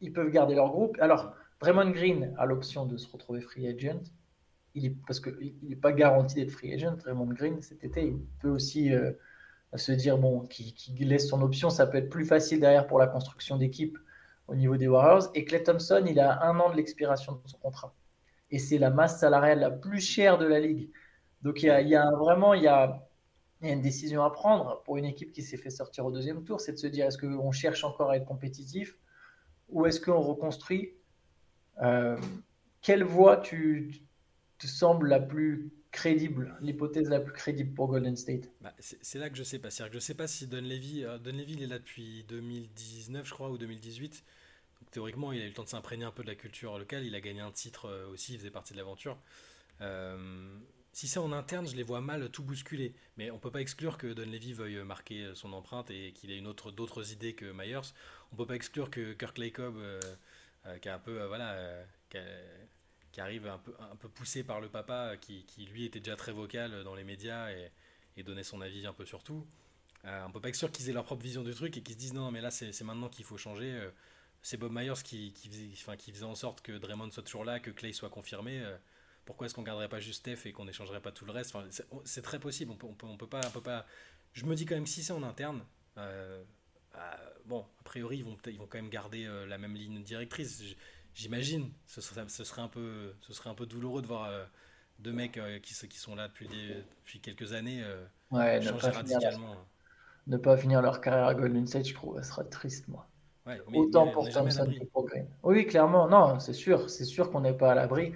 Ils, 0.00 0.12
peuvent 0.12 0.30
garder 0.30 0.54
leur 0.54 0.70
groupe. 0.70 0.96
Alors, 1.00 1.32
Draymond 1.60 1.90
Green 1.90 2.34
a 2.38 2.46
l'option 2.46 2.86
de 2.86 2.96
se 2.96 3.10
retrouver 3.10 3.40
free 3.40 3.66
agent. 3.66 4.02
Il 4.74 4.86
est, 4.86 4.96
parce 5.06 5.20
qu'il 5.20 5.54
n'est 5.62 5.74
pas 5.74 5.92
garanti 5.92 6.36
d'être 6.36 6.50
free 6.50 6.72
agent. 6.74 6.96
Draymond 6.98 7.32
Green, 7.32 7.60
cet 7.60 7.82
été, 7.82 8.06
il 8.06 8.20
peut 8.40 8.50
aussi. 8.50 8.92
Euh, 8.92 9.12
se 9.76 9.92
dire 9.92 10.18
bon, 10.18 10.40
qui, 10.46 10.74
laisse 11.00 11.28
son 11.28 11.42
option, 11.42 11.70
ça 11.70 11.86
peut 11.86 11.98
être 11.98 12.10
plus 12.10 12.24
facile 12.24 12.60
derrière 12.60 12.86
pour 12.86 12.98
la 12.98 13.06
construction 13.06 13.56
d'équipe 13.56 13.98
au 14.48 14.54
niveau 14.54 14.76
des 14.76 14.88
Warriors. 14.88 15.30
Et 15.34 15.44
Clay 15.44 15.62
Thompson, 15.62 16.04
il 16.06 16.20
a 16.20 16.42
un 16.44 16.58
an 16.60 16.70
de 16.70 16.76
l'expiration 16.76 17.32
de 17.32 17.48
son 17.48 17.58
contrat. 17.58 17.94
Et 18.50 18.58
c'est 18.58 18.78
la 18.78 18.90
masse 18.90 19.18
salariale 19.18 19.60
la 19.60 19.70
plus 19.70 20.00
chère 20.00 20.38
de 20.38 20.46
la 20.46 20.60
ligue. 20.60 20.90
Donc 21.42 21.62
il 21.62 21.66
y 21.66 21.94
a, 21.96 22.10
vraiment 22.12 22.54
il 22.54 22.62
y 22.62 22.68
a, 22.68 23.02
une 23.62 23.80
décision 23.80 24.22
à 24.22 24.30
prendre 24.30 24.82
pour 24.84 24.96
une 24.98 25.06
équipe 25.06 25.32
qui 25.32 25.42
s'est 25.42 25.56
fait 25.56 25.70
sortir 25.70 26.04
au 26.04 26.12
deuxième 26.12 26.44
tour, 26.44 26.60
c'est 26.60 26.72
de 26.72 26.76
se 26.76 26.86
dire 26.86 27.06
est-ce 27.06 27.18
qu'on 27.18 27.52
cherche 27.52 27.84
encore 27.84 28.10
à 28.10 28.16
être 28.16 28.26
compétitif 28.26 28.98
ou 29.70 29.86
est-ce 29.86 30.00
qu'on 30.00 30.20
reconstruit? 30.20 30.92
Euh, 31.82 32.18
Quelle 32.82 33.02
voie 33.02 33.38
tu, 33.38 34.06
te 34.58 34.66
semble 34.66 35.08
la 35.08 35.20
plus 35.20 35.70
crédible, 35.96 36.54
l'hypothèse 36.60 37.08
la 37.08 37.20
plus 37.20 37.32
crédible 37.32 37.72
pour 37.72 37.88
Golden 37.88 38.16
State 38.16 38.50
bah, 38.60 38.74
C'est 38.78 39.18
là 39.18 39.30
que 39.30 39.36
je 39.36 39.42
sais 39.42 39.58
pas. 39.58 39.70
cest 39.70 39.88
que 39.88 39.94
je 39.94 39.98
sais 39.98 40.14
pas 40.14 40.26
si 40.26 40.46
Dunleavy, 40.46 41.04
euh, 41.04 41.16
Dunleavy 41.16 41.54
il 41.54 41.62
est 41.62 41.66
là 41.66 41.78
depuis 41.78 42.24
2019 42.28 43.26
je 43.26 43.32
crois 43.32 43.48
ou 43.48 43.56
2018. 43.56 44.22
Donc, 44.80 44.90
théoriquement 44.90 45.32
il 45.32 45.40
a 45.40 45.44
eu 45.44 45.48
le 45.48 45.54
temps 45.54 45.64
de 45.64 45.68
s'imprégner 45.68 46.04
un 46.04 46.10
peu 46.10 46.22
de 46.22 46.28
la 46.28 46.34
culture 46.34 46.78
locale. 46.78 47.04
Il 47.06 47.14
a 47.14 47.20
gagné 47.20 47.40
un 47.40 47.50
titre 47.50 47.86
euh, 47.86 48.12
aussi, 48.12 48.34
il 48.34 48.38
faisait 48.38 48.50
partie 48.50 48.74
de 48.74 48.78
l'aventure. 48.78 49.16
Euh, 49.80 50.58
si 50.92 51.08
c'est 51.08 51.18
en 51.18 51.32
interne, 51.32 51.66
je 51.66 51.76
les 51.76 51.82
vois 51.82 52.02
mal 52.02 52.28
tout 52.28 52.42
bousculer. 52.42 52.94
Mais 53.16 53.30
on 53.30 53.38
peut 53.38 53.50
pas 53.50 53.62
exclure 53.62 53.96
que 53.96 54.12
Dunleavy 54.12 54.52
veuille 54.52 54.84
marquer 54.84 55.30
son 55.34 55.54
empreinte 55.54 55.90
et 55.90 56.12
qu'il 56.12 56.30
ait 56.30 56.38
une 56.38 56.46
autre, 56.46 56.72
d'autres 56.72 57.10
idées 57.12 57.32
que 57.32 57.52
Myers. 57.52 57.92
On 58.32 58.36
peut 58.36 58.46
pas 58.46 58.56
exclure 58.56 58.90
que 58.90 59.14
Kirk 59.14 59.36
Lacob, 59.38 59.76
qui 60.80 60.88
a 60.88 60.94
un 60.94 60.98
peu, 60.98 61.22
voilà, 61.26 61.84
arrive 63.20 63.46
un 63.46 63.58
peu, 63.58 63.74
un 63.78 63.96
peu 63.96 64.08
poussé 64.08 64.44
par 64.44 64.60
le 64.60 64.68
papa, 64.68 65.16
qui, 65.20 65.44
qui, 65.44 65.66
lui 65.66 65.84
était 65.84 66.00
déjà 66.00 66.16
très 66.16 66.32
vocal 66.32 66.84
dans 66.84 66.94
les 66.94 67.04
médias 67.04 67.50
et, 67.50 68.22
donnait 68.22 68.44
son 68.44 68.60
avis 68.60 68.86
un 68.86 68.92
peu 68.92 69.04
sur 69.04 69.22
tout. 69.22 69.46
Euh, 70.04 70.24
on 70.26 70.30
peut 70.30 70.40
pas 70.40 70.48
être 70.48 70.56
sûr 70.56 70.70
qu'ils 70.70 70.88
aient 70.88 70.92
leur 70.92 71.04
propre 71.04 71.22
vision 71.22 71.42
du 71.42 71.54
truc 71.54 71.76
et 71.76 71.82
qu'ils 71.82 71.94
se 71.94 71.98
disent 71.98 72.14
non, 72.14 72.30
mais 72.30 72.40
là 72.40 72.50
c'est 72.50 72.82
maintenant 72.82 73.08
qu'il 73.08 73.24
faut 73.24 73.36
changer. 73.36 73.72
Euh, 73.72 73.90
c'est 74.42 74.56
Bob 74.56 74.72
Myers 74.72 75.02
qui, 75.02 75.32
qui, 75.32 75.48
faisait, 75.48 75.96
qui 75.96 76.12
faisait 76.12 76.24
en 76.24 76.34
sorte 76.34 76.60
que 76.60 76.72
Draymond 76.72 77.10
soit 77.10 77.22
toujours 77.22 77.44
là, 77.44 77.58
que 77.58 77.70
Clay 77.70 77.92
soit 77.92 78.10
confirmé. 78.10 78.60
Euh, 78.60 78.76
pourquoi 79.24 79.46
est-ce 79.46 79.54
qu'on 79.54 79.62
garderait 79.62 79.88
pas 79.88 79.98
juste 79.98 80.20
Steph 80.20 80.48
et 80.48 80.52
qu'on 80.52 80.64
n'échangerait 80.64 81.02
pas 81.02 81.10
tout 81.10 81.24
le 81.24 81.32
reste? 81.32 81.56
C'est 82.04 82.22
très 82.22 82.38
possible. 82.38 82.70
On 82.70 82.76
peut, 82.76 82.86
on 83.06 83.16
peut, 83.16 83.26
pas, 83.26 83.40
on 83.46 83.50
peut 83.50 83.60
pas. 83.60 83.84
Je 84.32 84.46
me 84.46 84.54
dis 84.54 84.64
quand 84.66 84.76
même 84.76 84.86
si 84.86 85.02
c'est 85.02 85.12
en 85.12 85.24
interne. 85.24 85.64
bon, 87.46 87.66
a 87.80 87.82
priori, 87.82 88.18
ils 88.18 88.24
vont, 88.24 88.36
ils 88.46 88.58
vont 88.58 88.68
quand 88.68 88.78
même 88.78 88.90
garder 88.90 89.26
la 89.48 89.58
même 89.58 89.74
ligne 89.74 90.00
directrice 90.04 90.62
j'imagine, 91.16 91.72
ce 91.86 92.00
serait, 92.00 92.28
ce, 92.28 92.44
serait 92.44 92.62
un 92.62 92.68
peu, 92.68 93.14
ce 93.22 93.32
serait 93.32 93.50
un 93.50 93.54
peu 93.54 93.66
douloureux 93.66 94.02
de 94.02 94.06
voir 94.06 94.26
euh, 94.26 94.44
deux 95.00 95.12
mecs 95.12 95.38
euh, 95.38 95.58
qui, 95.58 95.74
qui, 95.88 95.98
sont 95.98 96.14
là 96.14 96.28
depuis, 96.28 96.46
depuis 96.46 97.20
quelques 97.20 97.54
années 97.54 97.82
euh, 97.82 98.60
changer 98.60 98.90
radicalement. 98.90 99.56
ne 100.26 100.36
pas 100.36 100.56
finir 100.56 100.82
leur 100.82 101.00
carrière 101.00 101.26
à 101.26 101.34
Golden 101.34 101.66
State, 101.66 101.88
je 101.88 101.94
trouve, 101.94 102.16
ça 102.18 102.22
sera 102.22 102.44
triste, 102.44 102.86
moi. 102.88 103.08
Autant 103.72 104.08
pour 104.08 104.28
Thompson 104.28 104.66
que 104.66 104.84
pour 104.86 105.06
Green. 105.06 105.26
Oui, 105.44 105.66
clairement, 105.66 106.08
non, 106.08 106.40
c'est 106.40 106.52
sûr, 106.52 106.90
c'est 106.90 107.04
sûr 107.04 107.30
qu'on 107.30 107.40
n'est 107.40 107.56
pas 107.56 107.72
à 107.72 107.74
l'abri. 107.76 108.12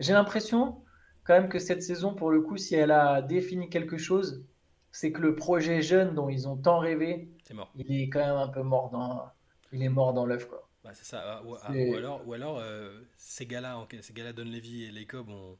J'ai 0.00 0.12
l'impression 0.12 0.82
quand 1.22 1.34
même 1.34 1.48
que 1.48 1.60
cette 1.60 1.82
saison, 1.82 2.12
pour 2.12 2.30
le 2.30 2.40
coup, 2.40 2.56
si 2.56 2.74
elle 2.74 2.90
a 2.90 3.22
défini 3.22 3.70
quelque 3.70 3.96
chose, 3.96 4.44
c'est 4.90 5.12
que 5.12 5.20
le 5.20 5.36
projet 5.36 5.80
jeune 5.80 6.14
dont 6.16 6.28
ils 6.28 6.48
ont 6.48 6.56
tant 6.56 6.80
rêvé, 6.80 7.30
il 7.76 8.02
est 8.02 8.08
quand 8.08 8.18
même 8.18 8.36
un 8.36 8.48
peu 8.48 8.62
mort 8.62 8.90
dans, 8.90 9.24
il 9.72 9.80
est 9.82 9.88
mort 9.88 10.12
dans 10.12 10.26
l'œuf, 10.26 10.48
quoi. 10.48 10.63
Bah, 10.84 10.90
c'est 10.92 11.04
ça. 11.04 11.22
Ah, 11.24 11.42
ah, 11.62 11.72
ou, 11.72 11.94
alors, 11.94 12.28
ou 12.28 12.34
alors 12.34 12.58
euh, 12.58 13.00
ces 13.16 13.46
gars-là, 13.46 13.86
ces 14.02 14.12
gars-là, 14.12 14.34
Don 14.34 14.44
Levy 14.44 14.84
et 14.84 14.90
Lacob, 14.90 15.30
ont 15.30 15.56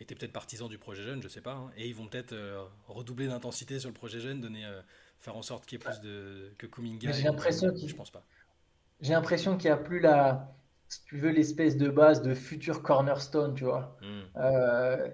été 0.00 0.14
peut-être 0.14 0.32
partisans 0.32 0.68
du 0.68 0.78
projet 0.78 1.02
jeune, 1.02 1.22
je 1.22 1.28
sais 1.28 1.42
pas, 1.42 1.52
hein, 1.52 1.70
et 1.76 1.86
ils 1.86 1.94
vont 1.94 2.08
peut-être 2.08 2.32
euh, 2.32 2.64
redoubler 2.88 3.28
d'intensité 3.28 3.78
sur 3.78 3.90
le 3.90 3.94
projet 3.94 4.18
jeune, 4.18 4.40
donner, 4.40 4.64
euh, 4.64 4.80
faire 5.20 5.36
en 5.36 5.42
sorte 5.42 5.66
qu'il 5.66 5.78
y 5.78 5.82
ait 5.82 5.84
plus 5.84 6.00
de 6.00 6.54
que 6.56 6.66
Kuminga. 6.66 7.12
J'ai 7.12 7.24
l'impression 7.24 7.70
qu'il, 7.74 7.86
je 7.86 7.94
pense 7.94 8.10
pas. 8.10 8.24
J'ai 9.02 9.12
l'impression 9.12 9.58
qu'il 9.58 9.70
n'y 9.70 9.74
a 9.74 9.76
plus 9.76 10.00
la, 10.00 10.56
si 10.88 11.04
tu 11.04 11.18
veux, 11.18 11.30
l'espèce 11.30 11.76
de 11.76 11.90
base 11.90 12.22
de 12.22 12.32
futur 12.32 12.82
cornerstone, 12.82 13.54
tu 13.54 13.64
vois, 13.64 13.98
hmm. 14.00 15.10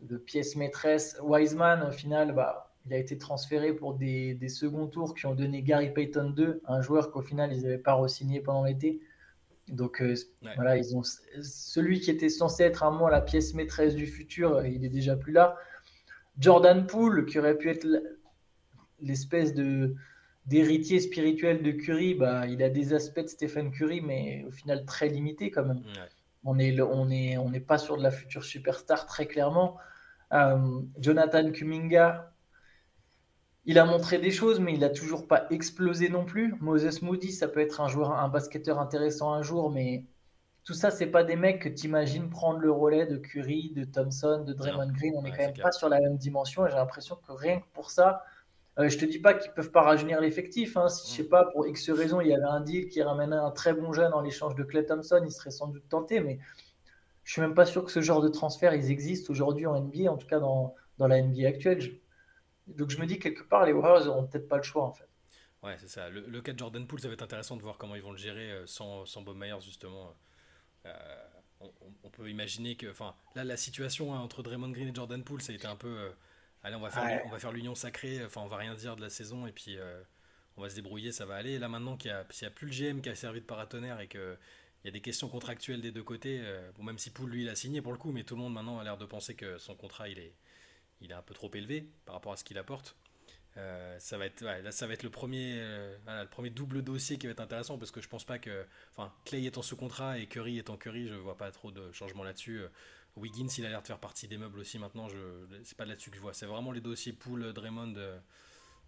de 0.00 0.16
pièce 0.16 0.56
maîtresse. 0.56 1.16
Wiseman, 1.22 1.84
au 1.84 1.92
final, 1.92 2.34
bah 2.34 2.65
il 2.86 2.94
a 2.94 2.98
été 2.98 3.18
transféré 3.18 3.72
pour 3.72 3.94
des, 3.94 4.34
des, 4.34 4.48
seconds 4.48 4.86
tours 4.86 5.14
qui 5.14 5.26
ont 5.26 5.34
donné 5.34 5.62
Gary 5.62 5.92
Payton 5.92 6.30
2, 6.30 6.62
un 6.66 6.80
joueur 6.80 7.10
qu'au 7.10 7.22
final 7.22 7.52
ils 7.52 7.62
n'avaient 7.62 7.78
pas 7.78 7.94
re-signé 7.94 8.40
pendant 8.40 8.64
l'été. 8.64 9.00
Donc 9.68 10.00
euh, 10.00 10.14
voilà, 10.54 10.76
ils 10.76 10.96
ont 10.96 11.02
celui 11.42 12.00
qui 12.00 12.10
était 12.10 12.28
censé 12.28 12.62
être 12.62 12.84
un 12.84 12.92
moment 12.92 13.08
la 13.08 13.20
pièce 13.20 13.54
maîtresse 13.54 13.96
du 13.96 14.06
futur, 14.06 14.64
il 14.64 14.84
est 14.84 14.90
déjà 14.90 15.16
plus 15.16 15.32
là. 15.32 15.56
Jordan 16.38 16.86
Poole, 16.86 17.26
qui 17.26 17.38
aurait 17.38 17.58
pu 17.58 17.70
être 17.70 17.86
l'espèce 19.00 19.54
de 19.54 19.94
d'héritier 20.46 21.00
spirituel 21.00 21.60
de 21.60 21.72
Curry, 21.72 22.14
bah, 22.14 22.46
il 22.46 22.62
a 22.62 22.70
des 22.70 22.94
aspects 22.94 23.18
de 23.18 23.26
Stephen 23.26 23.72
Curry, 23.72 24.00
mais 24.00 24.44
au 24.46 24.52
final 24.52 24.84
très 24.84 25.08
limité 25.08 25.50
quand 25.50 25.64
même. 25.64 25.82
On 26.44 26.54
n'est 26.54 26.80
on 26.80 27.10
est, 27.10 27.36
on 27.36 27.52
est 27.52 27.60
pas 27.60 27.78
sur 27.78 27.96
de 27.96 28.02
la 28.04 28.12
future 28.12 28.44
superstar 28.44 29.06
très 29.06 29.26
clairement. 29.26 29.76
Euh, 30.32 30.82
Jonathan 31.00 31.50
Kuminga, 31.50 32.32
il 33.66 33.78
a 33.78 33.84
montré 33.84 34.18
des 34.18 34.30
choses, 34.30 34.60
mais 34.60 34.72
il 34.72 34.80
n'a 34.80 34.90
toujours 34.90 35.26
pas 35.26 35.46
explosé 35.50 36.08
non 36.08 36.24
plus. 36.24 36.54
Moses 36.60 37.02
Moody, 37.02 37.32
ça 37.32 37.48
peut 37.48 37.60
être 37.60 37.80
un 37.80 37.88
joueur, 37.88 38.12
un 38.12 38.28
basketteur 38.28 38.78
intéressant 38.78 39.32
un 39.32 39.42
jour, 39.42 39.70
mais 39.70 40.04
tout 40.64 40.74
ça, 40.74 40.90
c'est 40.90 41.06
pas 41.06 41.24
des 41.24 41.36
mecs 41.36 41.62
que 41.62 41.68
tu 41.68 41.86
imagines 41.86 42.30
prendre 42.30 42.60
le 42.60 42.70
relais 42.70 43.06
de 43.06 43.16
Curry, 43.16 43.72
de 43.74 43.84
Thompson, 43.84 44.44
de 44.46 44.52
Draymond 44.52 44.92
Green. 44.92 45.14
On 45.16 45.22
n'est 45.22 45.30
quand 45.30 45.38
même 45.38 45.54
pas 45.54 45.72
sur 45.72 45.88
la 45.88 46.00
même 46.00 46.16
dimension. 46.16 46.66
Et 46.66 46.70
j'ai 46.70 46.76
l'impression 46.76 47.16
que 47.16 47.32
rien 47.32 47.60
que 47.60 47.66
pour 47.72 47.90
ça, 47.90 48.24
euh, 48.78 48.88
je 48.88 48.98
te 48.98 49.04
dis 49.04 49.18
pas 49.18 49.34
qu'ils 49.34 49.52
peuvent 49.52 49.70
pas 49.70 49.82
rajeunir 49.82 50.20
l'effectif. 50.20 50.76
Hein. 50.76 50.88
Si 50.88 51.10
je 51.10 51.16
sais 51.16 51.22
mm. 51.24 51.28
pas 51.28 51.44
pour 51.46 51.66
X 51.66 51.90
raison, 51.90 52.20
il 52.20 52.28
y 52.28 52.34
avait 52.34 52.44
un 52.44 52.60
deal 52.60 52.88
qui 52.88 53.02
ramenait 53.02 53.36
un 53.36 53.50
très 53.50 53.74
bon 53.74 53.92
jeune 53.92 54.12
en 54.12 54.20
l'échange 54.20 54.54
de 54.54 54.62
Clay 54.62 54.84
Thompson, 54.84 55.22
il 55.24 55.30
serait 55.32 55.50
sans 55.50 55.68
doute 55.68 55.88
tenté. 55.88 56.20
Mais 56.20 56.38
je 57.24 57.32
suis 57.32 57.40
même 57.40 57.54
pas 57.54 57.66
sûr 57.66 57.84
que 57.84 57.90
ce 57.90 58.00
genre 58.00 58.20
de 58.20 58.28
transfert 58.28 58.74
ils 58.74 58.90
existent 58.90 59.32
aujourd'hui 59.32 59.66
en 59.66 59.80
NBA, 59.80 60.10
en 60.10 60.16
tout 60.16 60.26
cas 60.26 60.38
dans, 60.38 60.74
dans 60.98 61.08
la 61.08 61.20
NBA 61.22 61.48
actuelle. 61.48 61.80
Donc 62.66 62.90
je 62.90 62.98
me 62.98 63.06
dis 63.06 63.18
quelque 63.18 63.42
part, 63.42 63.64
les 63.64 63.72
Warriors 63.72 64.04
n'auront 64.06 64.26
peut-être 64.26 64.48
pas 64.48 64.56
le 64.56 64.62
choix 64.62 64.84
en 64.84 64.92
fait. 64.92 65.08
Ouais, 65.62 65.76
c'est 65.78 65.88
ça. 65.88 66.08
Le, 66.10 66.40
cas 66.42 66.52
de 66.52 66.58
Jordan 66.58 66.86
Poole, 66.86 67.00
ça 67.00 67.08
va 67.08 67.14
être 67.14 67.22
intéressant 67.22 67.56
de 67.56 67.62
voir 67.62 67.76
comment 67.76 67.96
ils 67.96 68.02
vont 68.02 68.12
le 68.12 68.18
gérer 68.18 68.52
euh, 68.52 68.66
sans, 68.66 69.04
sans 69.06 69.22
Bob 69.22 69.36
Myers 69.36 69.60
justement. 69.60 70.14
Euh, 70.84 70.92
on, 72.04 72.10
peut 72.10 72.30
imaginer 72.30 72.76
que, 72.76 72.88
enfin, 72.88 73.14
là, 73.34 73.42
la 73.42 73.56
situation 73.56 74.14
hein, 74.14 74.18
entre 74.18 74.42
Draymond 74.42 74.70
Green 74.70 74.88
et 74.88 74.94
Jordan 74.94 75.24
Poole, 75.24 75.42
ça 75.42 75.52
a 75.52 75.54
été 75.56 75.66
un 75.66 75.74
peu, 75.74 75.88
euh, 75.88 76.10
allez, 76.62 76.76
on 76.76 76.80
va 76.80 76.90
faire, 76.90 77.22
on 77.24 77.30
va 77.30 77.38
faire 77.38 77.50
l'union 77.50 77.74
sacrée. 77.74 78.24
Enfin, 78.24 78.42
on 78.42 78.46
va 78.46 78.58
rien 78.58 78.74
dire 78.74 78.94
de 78.94 79.00
la 79.00 79.10
saison 79.10 79.46
et 79.46 79.52
puis 79.52 79.76
on 80.56 80.62
va 80.62 80.68
se 80.70 80.74
débrouiller, 80.76 81.10
ça 81.10 81.26
va 81.26 81.34
aller. 81.34 81.52
Et 81.52 81.58
là 81.58 81.68
maintenant 81.68 81.96
qu'il 81.96 82.12
n'y 82.12 82.46
a, 82.46 82.50
plus 82.50 82.66
le 82.66 82.72
GM 82.72 83.00
qui 83.00 83.08
a 83.08 83.14
servi 83.14 83.40
de 83.40 83.46
paratonnerre 83.46 84.00
et 84.00 84.06
que 84.06 84.36
il 84.84 84.86
y 84.86 84.90
a 84.90 84.92
des 84.92 85.00
questions 85.00 85.28
contractuelles 85.28 85.80
des 85.80 85.90
deux 85.90 86.04
côtés. 86.04 86.40
bon, 86.76 86.84
même 86.84 86.98
si 86.98 87.10
Poole 87.10 87.30
lui 87.30 87.42
il 87.42 87.48
a 87.48 87.56
signé 87.56 87.82
pour 87.82 87.92
le 87.92 87.98
coup, 87.98 88.12
mais 88.12 88.22
tout 88.22 88.36
le 88.36 88.42
monde 88.42 88.52
maintenant 88.52 88.78
a 88.78 88.84
l'air 88.84 88.98
de 88.98 89.06
penser 89.06 89.34
que 89.34 89.58
son 89.58 89.74
contrat 89.74 90.08
il 90.08 90.18
est, 90.18 90.34
il 91.00 91.10
est 91.10 91.14
un 91.14 91.22
peu 91.22 91.34
trop 91.34 91.50
élevé 91.54 91.88
par 92.04 92.14
rapport 92.14 92.32
à 92.32 92.36
ce 92.36 92.44
qu'il 92.44 92.58
apporte. 92.58 92.96
Euh, 93.56 93.96
ça 93.98 94.18
va 94.18 94.26
être 94.26 94.42
là 94.42 94.70
ça 94.70 94.86
va 94.86 94.92
être 94.92 95.02
le 95.02 95.08
premier 95.08 95.54
euh, 95.56 95.96
le 96.06 96.28
premier 96.28 96.50
double 96.50 96.82
dossier 96.82 97.16
qui 97.16 97.26
va 97.26 97.32
être 97.32 97.40
intéressant 97.40 97.78
parce 97.78 97.90
que 97.90 98.02
je 98.02 98.08
pense 98.08 98.24
pas 98.24 98.38
que 98.38 98.66
enfin 98.94 99.10
Clay 99.24 99.44
est 99.44 99.56
en 99.56 99.62
sous 99.62 99.76
contrat 99.76 100.18
et 100.18 100.26
Curry 100.26 100.58
est 100.58 100.68
en 100.68 100.76
Curry 100.76 101.08
je 101.08 101.14
vois 101.14 101.38
pas 101.38 101.50
trop 101.50 101.70
de 101.70 101.90
changement 101.90 102.22
là-dessus 102.22 102.60
Wiggins, 103.16 103.48
il 103.56 103.64
a 103.64 103.70
l'air 103.70 103.80
de 103.80 103.86
faire 103.86 103.98
partie 103.98 104.28
des 104.28 104.36
meubles 104.36 104.58
aussi 104.58 104.78
maintenant. 104.78 105.08
Je, 105.08 105.16
c'est 105.64 105.76
pas 105.76 105.86
là-dessus 105.86 106.10
que 106.10 106.16
je 106.16 106.20
vois. 106.20 106.34
C'est 106.34 106.44
vraiment 106.44 106.70
les 106.70 106.82
dossiers 106.82 107.14
Poole, 107.14 107.54
Draymond, 107.54 107.94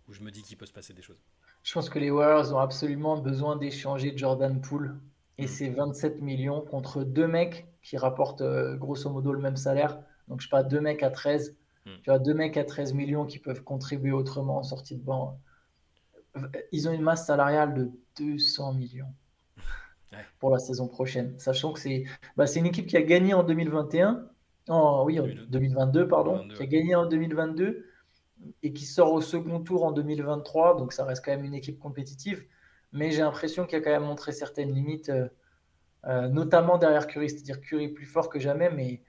où 0.06 0.12
je 0.12 0.20
me 0.20 0.30
dis 0.30 0.42
qu'il 0.42 0.58
peut 0.58 0.66
se 0.66 0.72
passer 0.72 0.92
des 0.92 1.00
choses. 1.00 1.16
Je 1.62 1.72
pense 1.72 1.88
que 1.88 1.98
les 1.98 2.10
Warriors 2.10 2.52
ont 2.54 2.58
absolument 2.58 3.16
besoin 3.16 3.56
d'échanger 3.56 4.12
Jordan 4.16 4.60
Poole 4.60 4.98
et 5.38 5.44
mm. 5.44 5.48
ses 5.48 5.70
27 5.70 6.20
millions 6.20 6.60
contre 6.60 7.04
deux 7.04 7.26
mecs 7.26 7.66
qui 7.82 7.96
rapportent 7.96 8.42
grosso 8.76 9.08
modo 9.08 9.32
le 9.32 9.40
même 9.40 9.56
salaire. 9.56 9.98
Donc, 10.28 10.40
je 10.42 10.46
sais 10.46 10.50
pas, 10.50 10.62
deux 10.62 10.80
mecs 10.80 11.02
à 11.02 11.10
13. 11.10 11.56
Mm. 11.86 11.90
Tu 12.02 12.10
vois, 12.10 12.18
deux 12.18 12.34
mecs 12.34 12.56
à 12.56 12.64
13 12.64 12.94
millions 12.94 13.26
qui 13.26 13.38
peuvent 13.38 13.62
contribuer 13.62 14.12
autrement 14.12 14.58
en 14.58 14.62
sortie 14.62 14.96
de 14.96 15.02
banc. 15.02 15.40
Ils 16.72 16.88
ont 16.88 16.92
une 16.92 17.02
masse 17.02 17.26
salariale 17.26 17.74
de 17.74 17.90
200 18.18 18.74
millions 18.74 19.12
pour 20.38 20.50
la 20.50 20.58
saison 20.58 20.88
prochaine. 20.88 21.38
Sachant 21.38 21.72
que 21.72 21.80
c'est 21.80 22.04
bah, 22.36 22.44
une 22.54 22.66
équipe 22.66 22.86
qui 22.86 22.96
a 22.96 23.02
gagné 23.02 23.34
en 23.34 23.42
2021, 23.42 24.28
en, 24.68 25.04
oui, 25.04 25.18
en 25.18 25.26
2022, 25.48 26.08
pardon, 26.08 26.46
qui 26.48 26.62
a 26.62 26.66
gagné 26.66 26.94
en 26.94 27.06
2022 27.06 27.86
et 28.62 28.72
qui 28.72 28.84
sort 28.84 29.12
au 29.12 29.20
second 29.20 29.60
tour 29.60 29.84
en 29.84 29.92
2023. 29.92 30.76
Donc 30.76 30.92
ça 30.92 31.04
reste 31.04 31.24
quand 31.24 31.32
même 31.32 31.44
une 31.44 31.54
équipe 31.54 31.78
compétitive. 31.78 32.44
Mais 32.92 33.10
j'ai 33.10 33.20
l'impression 33.20 33.66
qu'il 33.66 33.78
a 33.78 33.80
quand 33.80 33.90
même 33.90 34.04
montré 34.04 34.32
certaines 34.32 34.72
limites, 34.72 35.10
euh, 35.10 35.28
euh, 36.06 36.28
notamment 36.28 36.78
derrière 36.78 37.06
Curry. 37.06 37.28
C'est-à-dire 37.28 37.60
Curry 37.60 37.88
plus 37.88 38.06
fort 38.06 38.28
que 38.28 38.38
jamais, 38.38 38.70
mais 38.70 39.02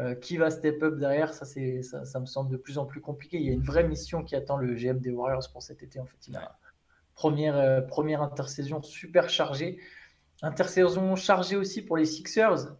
euh, 0.00 0.14
qui 0.14 0.36
va 0.36 0.50
step 0.50 0.82
up 0.82 0.96
derrière, 0.98 1.34
ça, 1.34 1.44
ça, 1.44 2.04
ça 2.04 2.20
me 2.20 2.26
semble 2.26 2.50
de 2.50 2.56
plus 2.56 2.78
en 2.78 2.86
plus 2.86 3.00
compliqué. 3.00 3.38
Il 3.38 3.46
y 3.46 3.50
a 3.50 3.52
une 3.52 3.62
vraie 3.62 3.86
mission 3.86 4.24
qui 4.24 4.34
attend 4.34 4.56
le 4.56 4.74
GM 4.74 4.98
des 4.98 5.10
Warriors 5.10 5.48
pour 5.52 5.62
cet 5.62 5.82
été. 5.82 6.00
En 6.00 6.06
fait, 6.06 6.26
il 6.26 6.36
a 6.36 6.58
première, 7.14 7.86
première 7.86 8.22
intersaison 8.22 8.82
super 8.82 9.28
chargée. 9.28 9.78
Intersaison 10.42 11.16
chargée 11.16 11.56
aussi 11.56 11.82
pour 11.82 11.96
les 11.96 12.06
Sixers. 12.06 12.76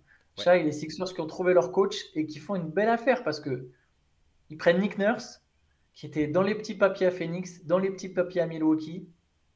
Ouais. 0.47 0.62
les 0.62 0.73
Sixers 0.73 1.12
qui 1.12 1.21
ont 1.21 1.27
trouvé 1.27 1.53
leur 1.53 1.73
coach 1.73 1.97
et 2.15 2.27
qui 2.27 2.39
font 2.39 2.55
une 2.55 2.71
belle 2.71 2.89
affaire 2.89 3.23
parce 3.23 3.41
que 3.41 3.69
ils 4.49 4.57
prennent 4.57 4.81
Nick 4.81 4.99
Nurse, 4.99 5.43
qui 5.93 6.07
était 6.07 6.27
dans 6.27 6.43
les 6.43 6.55
petits 6.55 6.75
papiers 6.75 7.07
à 7.07 7.11
Phoenix, 7.11 7.65
dans 7.65 7.79
les 7.79 7.91
petits 7.91 8.09
papiers 8.09 8.41
à 8.41 8.47
Milwaukee. 8.47 9.09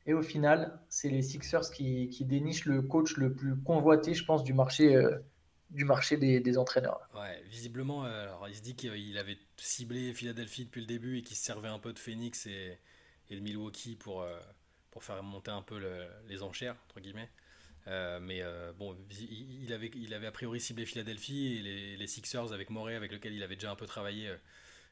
Et 0.06 0.12
au 0.12 0.22
final, 0.22 0.80
c'est 0.88 1.08
les 1.08 1.22
Sixers 1.22 1.70
qui, 1.70 2.10
qui, 2.10 2.26
dénichent 2.26 2.66
le 2.66 2.82
coach 2.82 3.16
le 3.16 3.32
plus 3.32 3.56
convoité, 3.56 4.12
je 4.12 4.24
pense, 4.24 4.44
du 4.44 4.52
marché, 4.52 4.94
euh, 4.94 5.18
du 5.70 5.84
marché 5.84 6.16
des, 6.16 6.40
des, 6.40 6.58
entraîneurs. 6.58 7.00
Ouais, 7.14 7.42
visiblement, 7.48 8.04
euh, 8.04 8.24
alors 8.24 8.48
il 8.48 8.54
se 8.54 8.62
dit 8.62 8.76
qu'il 8.76 9.18
avait 9.18 9.38
ciblé 9.56 10.12
Philadelphie 10.12 10.66
depuis 10.66 10.80
le 10.80 10.86
début 10.86 11.18
et 11.18 11.22
qu'il 11.22 11.36
se 11.36 11.44
servait 11.44 11.68
un 11.68 11.78
peu 11.78 11.92
de 11.92 11.98
Phoenix 11.98 12.46
et, 12.46 12.78
et 13.30 13.36
de 13.36 13.40
Milwaukee 13.40 13.96
pour, 13.96 14.22
euh, 14.22 14.38
pour 14.90 15.02
faire 15.02 15.22
monter 15.22 15.50
un 15.50 15.62
peu 15.62 15.78
le, 15.78 16.06
les 16.28 16.42
enchères, 16.42 16.76
entre 16.88 17.00
guillemets. 17.00 17.30
Euh, 17.86 18.18
mais 18.20 18.40
euh, 18.42 18.72
bon, 18.72 18.96
il 19.10 19.72
avait, 19.72 19.90
il 19.94 20.14
avait 20.14 20.26
a 20.26 20.32
priori 20.32 20.60
ciblé 20.60 20.86
Philadelphie 20.86 21.58
et 21.58 21.96
les, 21.96 22.06
Sixers 22.06 22.52
avec 22.52 22.70
Morey, 22.70 22.94
avec 22.94 23.12
lequel 23.12 23.34
il 23.34 23.42
avait 23.42 23.56
déjà 23.56 23.70
un 23.70 23.76
peu 23.76 23.86
travaillé 23.86 24.28
euh, 24.28 24.36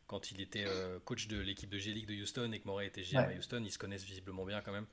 quand 0.06 0.30
il 0.30 0.40
était 0.40 0.66
coach 1.04 1.26
de 1.26 1.38
l'équipe 1.38 1.70
de 1.70 1.78
G-League 1.78 2.06
de 2.06 2.14
Houston 2.14 2.52
et 2.52 2.60
que 2.60 2.66
Morey 2.66 2.86
était 2.86 3.02
GM 3.02 3.18
à 3.18 3.32
Houston. 3.32 3.62
Ils 3.64 3.70
se 3.70 3.78
connaissent 3.78 4.04
visiblement 4.04 4.44
bien 4.44 4.60
quand 4.60 4.72
même. 4.72 4.86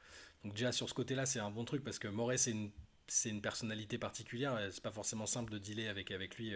Donc, 0.43 0.53
déjà 0.53 0.71
sur 0.71 0.87
ce 0.87 0.93
côté-là, 0.93 1.25
c'est 1.25 1.39
un 1.39 1.49
bon 1.49 1.65
truc 1.65 1.83
parce 1.83 1.99
que 1.99 2.07
Morey, 2.07 2.37
c'est 2.37 2.51
une, 2.51 2.71
c'est 3.09 3.29
une 3.29 3.41
personnalité 3.41 3.97
particulière. 3.97 4.59
C'est 4.71 4.83
pas 4.83 4.91
forcément 4.91 5.25
simple 5.25 5.51
de 5.51 5.57
dealer 5.57 5.87
avec, 5.87 6.11
avec 6.11 6.37
lui. 6.37 6.53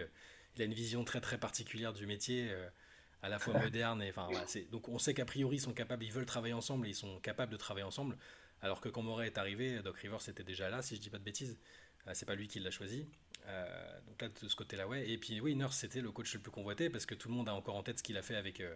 Il 0.56 0.62
a 0.62 0.64
une 0.64 0.74
vision 0.74 1.04
très 1.04 1.20
très 1.20 1.38
particulière 1.38 1.92
du 1.92 2.06
métier 2.06 2.52
à 3.22 3.28
la 3.28 3.38
fois 3.38 3.54
moderne 3.60 4.02
et 4.02 4.10
enfin 4.10 4.26
voilà, 4.30 4.46
donc 4.70 4.88
on 4.88 4.98
sait 4.98 5.14
qu'a 5.14 5.24
priori 5.24 5.56
ils 5.56 5.60
sont 5.60 5.72
capables 5.72 6.04
ils 6.04 6.12
veulent 6.12 6.26
travailler 6.26 6.52
ensemble 6.52 6.86
et 6.86 6.90
ils 6.90 6.94
sont 6.94 7.18
capables 7.20 7.50
de 7.50 7.56
travailler 7.56 7.86
ensemble 7.86 8.16
alors 8.64 8.80
que 8.80 8.88
quand 8.88 9.02
Moret 9.02 9.26
est 9.26 9.36
arrivé, 9.36 9.82
Doc 9.82 9.98
Rivers 9.98 10.26
était 10.26 10.42
déjà 10.42 10.70
là, 10.70 10.80
si 10.80 10.96
je 10.96 11.00
dis 11.00 11.10
pas 11.10 11.18
de 11.18 11.22
bêtises. 11.22 11.58
Euh, 12.06 12.12
c'est 12.14 12.24
pas 12.24 12.34
lui 12.34 12.48
qui 12.48 12.60
l'a 12.60 12.70
choisi. 12.70 13.06
Euh, 13.46 14.00
donc 14.06 14.22
là, 14.22 14.28
de 14.28 14.48
ce 14.48 14.56
côté-là, 14.56 14.88
ouais. 14.88 15.06
Et 15.08 15.18
puis, 15.18 15.38
oui, 15.38 15.54
Nurse, 15.54 15.76
c'était 15.76 16.00
le 16.00 16.10
coach 16.10 16.32
le 16.32 16.40
plus 16.40 16.50
convoité 16.50 16.88
parce 16.88 17.04
que 17.04 17.14
tout 17.14 17.28
le 17.28 17.34
monde 17.34 17.48
a 17.50 17.54
encore 17.54 17.76
en 17.76 17.82
tête 17.82 17.98
ce 17.98 18.02
qu'il 18.02 18.16
a 18.16 18.22
fait 18.22 18.36
avec, 18.36 18.60
euh, 18.60 18.74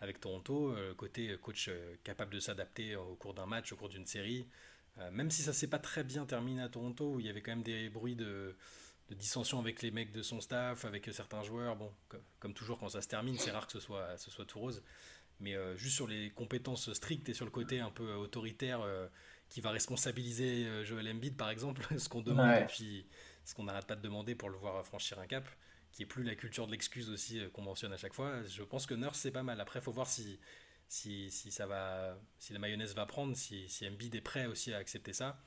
avec 0.00 0.20
Toronto. 0.20 0.74
côté 0.96 1.36
coach 1.36 1.70
capable 2.02 2.32
de 2.32 2.40
s'adapter 2.40 2.96
au 2.96 3.14
cours 3.14 3.34
d'un 3.34 3.44
match, 3.44 3.72
au 3.72 3.76
cours 3.76 3.90
d'une 3.90 4.06
série. 4.06 4.46
Même 5.12 5.30
si 5.30 5.42
ça 5.42 5.52
s'est 5.52 5.68
pas 5.68 5.78
très 5.78 6.04
bien 6.04 6.24
terminé 6.26 6.62
à 6.62 6.68
Toronto, 6.68 7.14
où 7.14 7.20
il 7.20 7.26
y 7.26 7.28
avait 7.28 7.42
quand 7.42 7.52
même 7.52 7.62
des 7.62 7.88
bruits 7.90 8.16
de, 8.16 8.56
de 9.08 9.14
dissension 9.14 9.58
avec 9.58 9.82
les 9.82 9.90
mecs 9.90 10.12
de 10.12 10.22
son 10.22 10.40
staff, 10.40 10.84
avec 10.84 11.08
certains 11.12 11.42
joueurs. 11.42 11.76
Bon, 11.76 11.92
comme, 12.38 12.54
toujours, 12.54 12.78
quand 12.78 12.88
ça 12.88 13.02
se 13.02 13.08
termine, 13.08 13.36
c'est 13.38 13.50
rare 13.50 13.66
que 13.66 13.72
ce 13.72 13.80
soit, 13.80 14.16
ce 14.16 14.30
soit 14.30 14.44
tout 14.44 14.58
rose. 14.58 14.82
Mais 15.38 15.54
juste 15.76 15.96
sur 15.96 16.06
les 16.06 16.30
compétences 16.30 16.90
strictes 16.94 17.28
et 17.28 17.34
sur 17.34 17.44
le 17.44 17.50
côté 17.50 17.80
un 17.80 17.90
peu 17.90 18.14
autoritaire 18.14 18.80
qui 19.48 19.60
va 19.60 19.70
responsabiliser 19.70 20.66
euh, 20.66 20.84
Joel 20.84 21.08
Embiid, 21.08 21.36
par 21.36 21.50
exemple, 21.50 21.86
ce 21.98 22.08
qu'on 22.08 22.22
demande 22.22 22.62
et 22.62 22.66
puis 22.66 23.06
ce 23.44 23.54
qu'on 23.54 23.64
n'arrête 23.64 23.86
pas 23.86 23.96
de 23.96 24.02
demander 24.02 24.34
pour 24.34 24.50
le 24.50 24.56
voir 24.56 24.84
franchir 24.84 25.18
un 25.18 25.26
cap, 25.26 25.48
qui 25.92 26.02
est 26.02 26.06
plus 26.06 26.24
la 26.24 26.34
culture 26.34 26.66
de 26.66 26.72
l'excuse 26.72 27.10
aussi 27.10 27.38
euh, 27.38 27.48
qu'on 27.50 27.62
mentionne 27.62 27.92
à 27.92 27.96
chaque 27.96 28.14
fois. 28.14 28.42
Je 28.42 28.62
pense 28.62 28.86
que 28.86 28.94
Nurse 28.94 29.18
c'est 29.18 29.30
pas 29.30 29.42
mal. 29.42 29.60
Après, 29.60 29.78
il 29.78 29.82
faut 29.82 29.92
voir 29.92 30.08
si, 30.08 30.38
si, 30.88 31.30
si, 31.30 31.50
ça 31.50 31.66
va, 31.66 32.18
si 32.38 32.52
la 32.52 32.58
mayonnaise 32.58 32.94
va 32.94 33.06
prendre, 33.06 33.36
si, 33.36 33.68
si 33.68 33.86
Embiid 33.86 34.14
est 34.14 34.20
prêt 34.20 34.46
aussi 34.46 34.72
à 34.72 34.78
accepter 34.78 35.12
ça. 35.12 35.42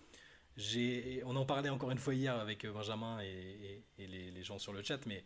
On 1.25 1.35
en 1.35 1.45
parlait 1.45 1.69
encore 1.69 1.91
une 1.91 1.97
fois 1.97 2.13
hier 2.13 2.35
avec 2.35 2.65
euh, 2.65 2.73
Benjamin 2.73 3.21
et, 3.21 3.83
et, 3.97 4.07
les, 4.07 4.31
les, 4.31 4.43
gens 4.43 4.59
sur 4.59 4.73
le 4.73 4.83
chat, 4.83 5.05
mais 5.05 5.23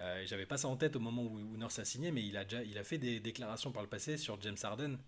euh, 0.00 0.24
j'avais 0.26 0.46
pas 0.46 0.56
ça 0.56 0.66
en 0.68 0.76
tête 0.76 0.96
au 0.96 1.00
moment 1.00 1.22
où, 1.22 1.38
où, 1.38 1.56
Nurse 1.56 1.78
a 1.78 1.84
signé, 1.84 2.10
mais 2.10 2.24
il 2.24 2.36
a 2.36 2.44
déjà 2.44 2.64
il 2.64 2.76
a 2.78 2.84
fait 2.84 2.98
des 2.98 3.20
déclarations 3.20 3.70
par 3.70 3.82
le 3.82 3.88
passé 3.88 4.16
sur 4.16 4.40
James 4.40 4.56
Harden 4.60 4.98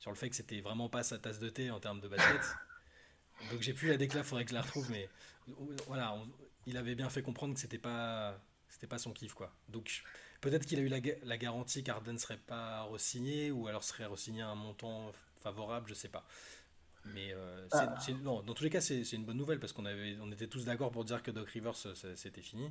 sur 0.00 0.10
le 0.10 0.16
fait 0.16 0.28
que 0.28 0.36
c'était 0.36 0.60
vraiment 0.60 0.88
pas 0.88 1.04
sa 1.04 1.18
tasse 1.18 1.38
de 1.38 1.48
thé 1.48 1.70
en 1.70 1.78
termes 1.78 2.00
de 2.00 2.08
basket. 2.08 2.40
Donc 3.52 3.62
j'ai 3.62 3.72
plus 3.72 3.88
la 3.88 3.96
décla, 3.96 4.24
faudrait 4.24 4.44
que 4.44 4.50
je 4.50 4.54
la 4.54 4.62
retrouve, 4.62 4.90
mais 4.90 5.08
voilà, 5.86 6.16
il 6.66 6.76
avait 6.76 6.94
bien 6.94 7.08
fait 7.08 7.22
comprendre 7.22 7.54
que 7.54 7.60
c'était 7.60 7.78
pas 7.78 8.40
c'était 8.68 8.86
pas 8.88 8.98
son 8.98 9.12
kiff 9.12 9.34
quoi. 9.34 9.54
Donc 9.68 10.02
peut-être 10.44 10.66
qu'il 10.66 10.78
a 10.78 10.82
eu 10.82 10.88
la, 10.88 11.00
la 11.24 11.38
garantie 11.38 11.82
qu'Arden 11.82 12.18
serait 12.18 12.36
pas 12.36 12.82
re-signé 12.82 13.50
ou 13.50 13.66
alors 13.66 13.82
serait 13.82 14.06
re-signé 14.06 14.42
à 14.42 14.48
un 14.48 14.54
montant 14.54 15.12
favorable, 15.40 15.88
je 15.88 15.94
sais 15.94 16.08
pas. 16.08 16.24
Mais 17.06 17.32
euh, 17.32 17.66
ah. 17.72 17.96
non, 18.22 18.42
dans 18.42 18.54
tous 18.54 18.64
les 18.64 18.70
cas, 18.70 18.80
c'est 18.80 19.00
une 19.12 19.24
bonne 19.24 19.36
nouvelle 19.36 19.60
parce 19.60 19.72
qu'on 19.72 19.84
avait, 19.84 20.16
on 20.22 20.30
était 20.32 20.46
tous 20.46 20.64
d'accord 20.64 20.90
pour 20.90 21.04
dire 21.04 21.22
que 21.22 21.30
Doc 21.30 21.48
Rivers 21.50 21.76
c'était 21.76 22.40
fini. 22.40 22.70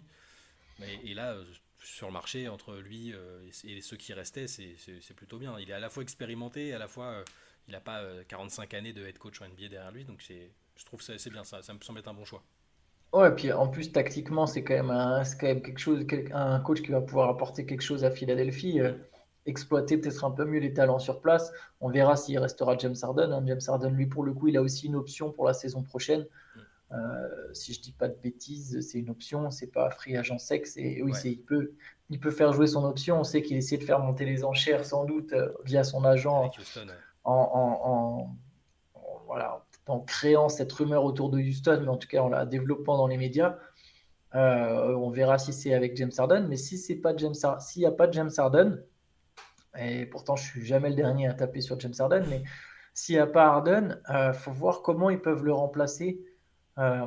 Mais, 0.80 1.00
et 1.03 1.13
là, 1.13 1.36
sur 1.84 2.08
le 2.08 2.13
marché 2.13 2.48
entre 2.48 2.75
lui 2.75 3.13
euh, 3.13 3.50
et, 3.63 3.82
ceux 3.82 3.98
qui 3.98 4.13
restaient, 4.13 4.48
c'est 4.48 5.13
plutôt 5.15 5.38
bien. 5.38 5.60
Il 5.60 5.70
est 5.70 5.74
à 5.74 5.80
la 5.80 5.89
fois 5.89 6.03
expérimenté, 6.03 6.74
à 6.74 6.80
la 6.80 6.88
fois 6.88 7.06
euh, 7.06 7.25
il 7.68 7.72
n'a 7.72 7.82
pas 7.82 8.03
45 8.27 8.74
euh, 8.74 8.77
années 8.77 8.94
de 8.94 9.06
head 9.06 9.18
coach 9.18 9.42
en 9.42 9.48
NBA 9.48 9.70
derrière 9.70 9.92
lui, 9.92 10.06
donc 10.06 10.24
je 10.27 10.86
trouve 10.86 11.06
que 11.06 11.18
c'est 11.18 11.30
bien 11.30 11.44
ça, 11.44 11.62
ça 11.62 11.74
me 11.74 11.80
semble 11.82 12.00
être 12.00 12.08
un 12.08 12.13
bon 12.13 12.25
choix. 12.25 12.44
Ouais, 13.13 13.29
et 13.29 13.32
puis 13.32 13.51
en 13.51 13.67
plus 13.67 13.91
tactiquement, 13.91 14.48
c'est 14.48 14.63
quand, 14.63 14.74
même 14.74 15.24
quand 15.39 15.48
même 15.48 15.62
quelque 15.62 15.79
chose, 15.79 16.05
un 16.34 16.60
coach 16.60 16.82
qui 16.82 16.91
va 16.91 17.00
pouvoir 17.01 17.29
apporter 17.29 17.65
quelque 17.65 17.84
chose 17.84 18.03
à 18.03 18.12
Philadelphie, 18.12 18.82
exploiter 19.46 19.98
peut-être 19.98 20.24
un 20.24 20.32
peu 20.32 20.46
mieux 20.46 20.60
les 20.60 20.74
talents 20.74 21.00
sur 21.00 21.22
place. 21.22 21.51
On 21.82 21.89
verra 21.89 22.15
s'il 22.15 22.39
restera 22.39 22.77
James 22.77 22.96
Harden. 23.01 23.32
Hein. 23.32 23.43
James 23.46 23.62
Harden, 23.67 23.89
lui, 23.89 24.08
pour 24.08 24.24
le 24.24 24.34
coup, 24.34 24.48
il 24.48 24.58
a 24.58 24.62
aussi 24.62 24.88
une 24.88 24.96
option 24.96 25.32
pour 25.32 25.46
la 25.46 25.53
saison 25.53 25.84
prochaine. 25.84 26.25
Euh, 26.91 27.53
si 27.53 27.74
je 27.74 27.82
dis 27.82 27.91
pas 27.91 28.08
de 28.08 28.15
bêtises, 28.22 28.79
c'est 28.82 29.00
une 29.00 29.10
option, 29.10 29.50
c'est 29.50 29.72
pas 29.72 29.89
free 29.89 30.15
agent 30.15 30.38
sec. 30.38 30.67
Et 30.75 31.01
oui, 31.01 31.12
il 31.25 31.41
peut, 31.41 31.74
il 32.10 32.20
peut 32.20 32.32
faire 32.32 32.53
jouer 32.53 32.67
son 32.67 32.84
option. 32.86 33.20
On 33.20 33.24
sait 33.24 33.41
qu'il 33.41 33.58
essaie 33.58 33.77
de 33.77 33.84
faire 33.84 34.00
monter 34.00 34.25
les 34.25 34.43
enchères 34.43 34.86
sans 34.86 35.05
doute 35.05 35.34
euh, 35.34 35.50
via 35.65 35.84
son 35.84 36.05
agent 36.05 36.51
en, 37.25 38.36
voilà, 39.25 39.65
en 39.88 40.00
créant 40.00 40.50
cette 40.50 40.72
rumeur 40.72 41.04
autour 41.04 41.30
de 41.30 41.40
Houston, 41.40 41.82
mais 41.82 41.90
en 41.90 41.98
tout 41.98 42.08
cas 42.08 42.22
en 42.22 42.30
la 42.30 42.46
développant 42.46 42.98
dans 42.98 43.08
les 43.08 43.18
médias. 43.18 43.58
Euh, 44.36 44.96
on 44.96 45.10
verra 45.10 45.38
si 45.38 45.54
c'est 45.54 45.74
avec 45.74 45.96
James 45.98 46.12
Harden, 46.18 46.48
mais 46.48 46.58
si 46.58 46.78
c'est 46.78 46.96
pas 46.96 47.16
James, 47.16 47.36
s'il 47.60 47.82
n'y 47.82 47.86
a 47.86 47.92
pas 47.92 48.10
James 48.10 48.32
Harden, 48.36 48.84
et 49.78 50.06
pourtant 50.06 50.36
je 50.36 50.44
suis 50.44 50.66
jamais 50.66 50.90
le 50.90 50.96
dernier 50.96 51.28
à 51.28 51.34
taper 51.34 51.62
sur 51.62 51.80
James 51.80 51.94
Harden, 52.00 52.24
mais 52.30 52.44
s'il 52.94 53.16
n'y 53.16 53.22
a 53.22 53.28
pas 53.28 53.46
Harden, 53.46 54.02
il 54.10 54.34
faut 54.34 54.52
voir 54.52 54.82
comment 54.82 55.10
ils 55.10 55.22
peuvent 55.22 55.44
le 55.44 55.54
remplacer 55.54 56.20
euh, 56.80 57.06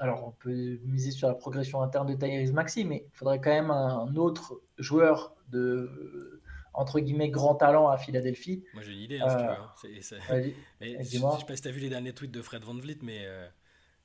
alors, 0.00 0.28
on 0.28 0.30
peut 0.30 0.78
miser 0.84 1.10
sur 1.10 1.26
la 1.26 1.34
progression 1.34 1.82
interne 1.82 2.06
de 2.06 2.14
Tyrese 2.14 2.52
Maxi, 2.52 2.84
mais 2.84 3.06
il 3.12 3.16
faudrait 3.16 3.40
quand 3.40 3.50
même 3.50 3.70
un 3.72 4.14
autre 4.14 4.60
joueur 4.78 5.34
de 5.48 6.37
entre 6.74 7.00
guillemets 7.00 7.30
grand 7.30 7.54
talent 7.54 7.88
à 7.88 7.98
Philadelphie. 7.98 8.64
Moi 8.74 8.82
j'ai 8.82 8.92
une 8.92 9.00
idée, 9.00 9.20
hein, 9.20 9.28
si 9.28 9.36
tu 9.36 9.42
veux. 9.42 9.48
Hein. 9.50 9.72
je, 11.02 11.38
sais 11.40 11.46
pas 11.46 11.56
si 11.56 11.62
tu 11.62 11.68
as 11.68 11.72
vu 11.72 11.80
les 11.80 11.88
derniers 11.88 12.12
tweets 12.12 12.30
de 12.30 12.42
Fred 12.42 12.62
Van 12.62 12.74
Vliet, 12.74 12.98
mais 13.02 13.24
euh, 13.26 13.48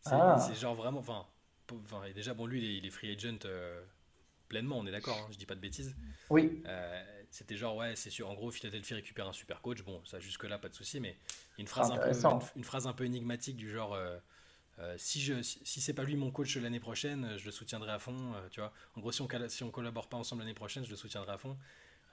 ah. 0.05 0.37
c'est 0.39 0.59
genre 0.59 0.75
vraiment. 0.75 0.99
Enfin, 0.99 1.25
déjà, 2.13 2.33
bon, 2.33 2.45
lui 2.45 2.77
il 2.77 2.85
est, 2.85 2.89
free 2.89 3.11
agent 3.11 3.39
euh, 3.45 3.81
pleinement, 4.49 4.77
on 4.77 4.85
est 4.85 4.91
d'accord, 4.91 5.17
hein, 5.17 5.27
je 5.31 5.37
dis 5.37 5.45
pas 5.45 5.55
de 5.55 5.61
bêtises. 5.61 5.95
Oui. 6.29 6.63
C'était 7.31 7.57
genre, 7.57 7.75
ouais, 7.75 7.95
c'est 7.95 8.11
sûr, 8.11 8.29
en 8.29 8.35
gros, 8.35 8.51
Philadelphie 8.51 8.93
récupère 8.93 9.27
un 9.27 9.33
super 9.33 9.61
coach. 9.61 9.81
Bon, 9.81 9.99
ça 10.05 10.19
jusque-là, 10.19 10.59
pas 10.59 10.69
de 10.69 10.75
souci, 10.75 10.99
mais 10.99 11.17
une 11.57 11.65
phrase, 11.65 11.89
un 11.89 11.97
peu, 11.97 12.11
une, 12.55 12.63
phrase 12.63 12.85
un 12.85 12.93
peu 12.93 13.05
énigmatique 13.05 13.57
du 13.57 13.71
genre. 13.71 13.97
Euh, 14.79 14.95
si 14.97 15.21
je 15.21 15.41
si, 15.41 15.81
c'est 15.81 15.93
pas 15.93 16.03
lui 16.03 16.15
mon 16.15 16.31
coach 16.31 16.57
l'année 16.57 16.79
prochaine, 16.79 17.37
je 17.37 17.45
le 17.45 17.51
soutiendrai 17.51 17.91
à 17.91 17.99
fond. 17.99 18.33
Euh, 18.33 18.49
tu 18.49 18.59
vois, 18.59 18.73
en 18.95 19.01
gros, 19.01 19.11
si 19.11 19.21
on 19.21 19.27
si 19.47 19.63
on 19.63 19.69
collabore 19.69 20.09
pas 20.09 20.17
ensemble 20.17 20.41
l'année 20.41 20.55
prochaine, 20.55 20.83
je 20.83 20.89
le 20.89 20.95
soutiendrai 20.95 21.33
à 21.33 21.37
fond. 21.37 21.57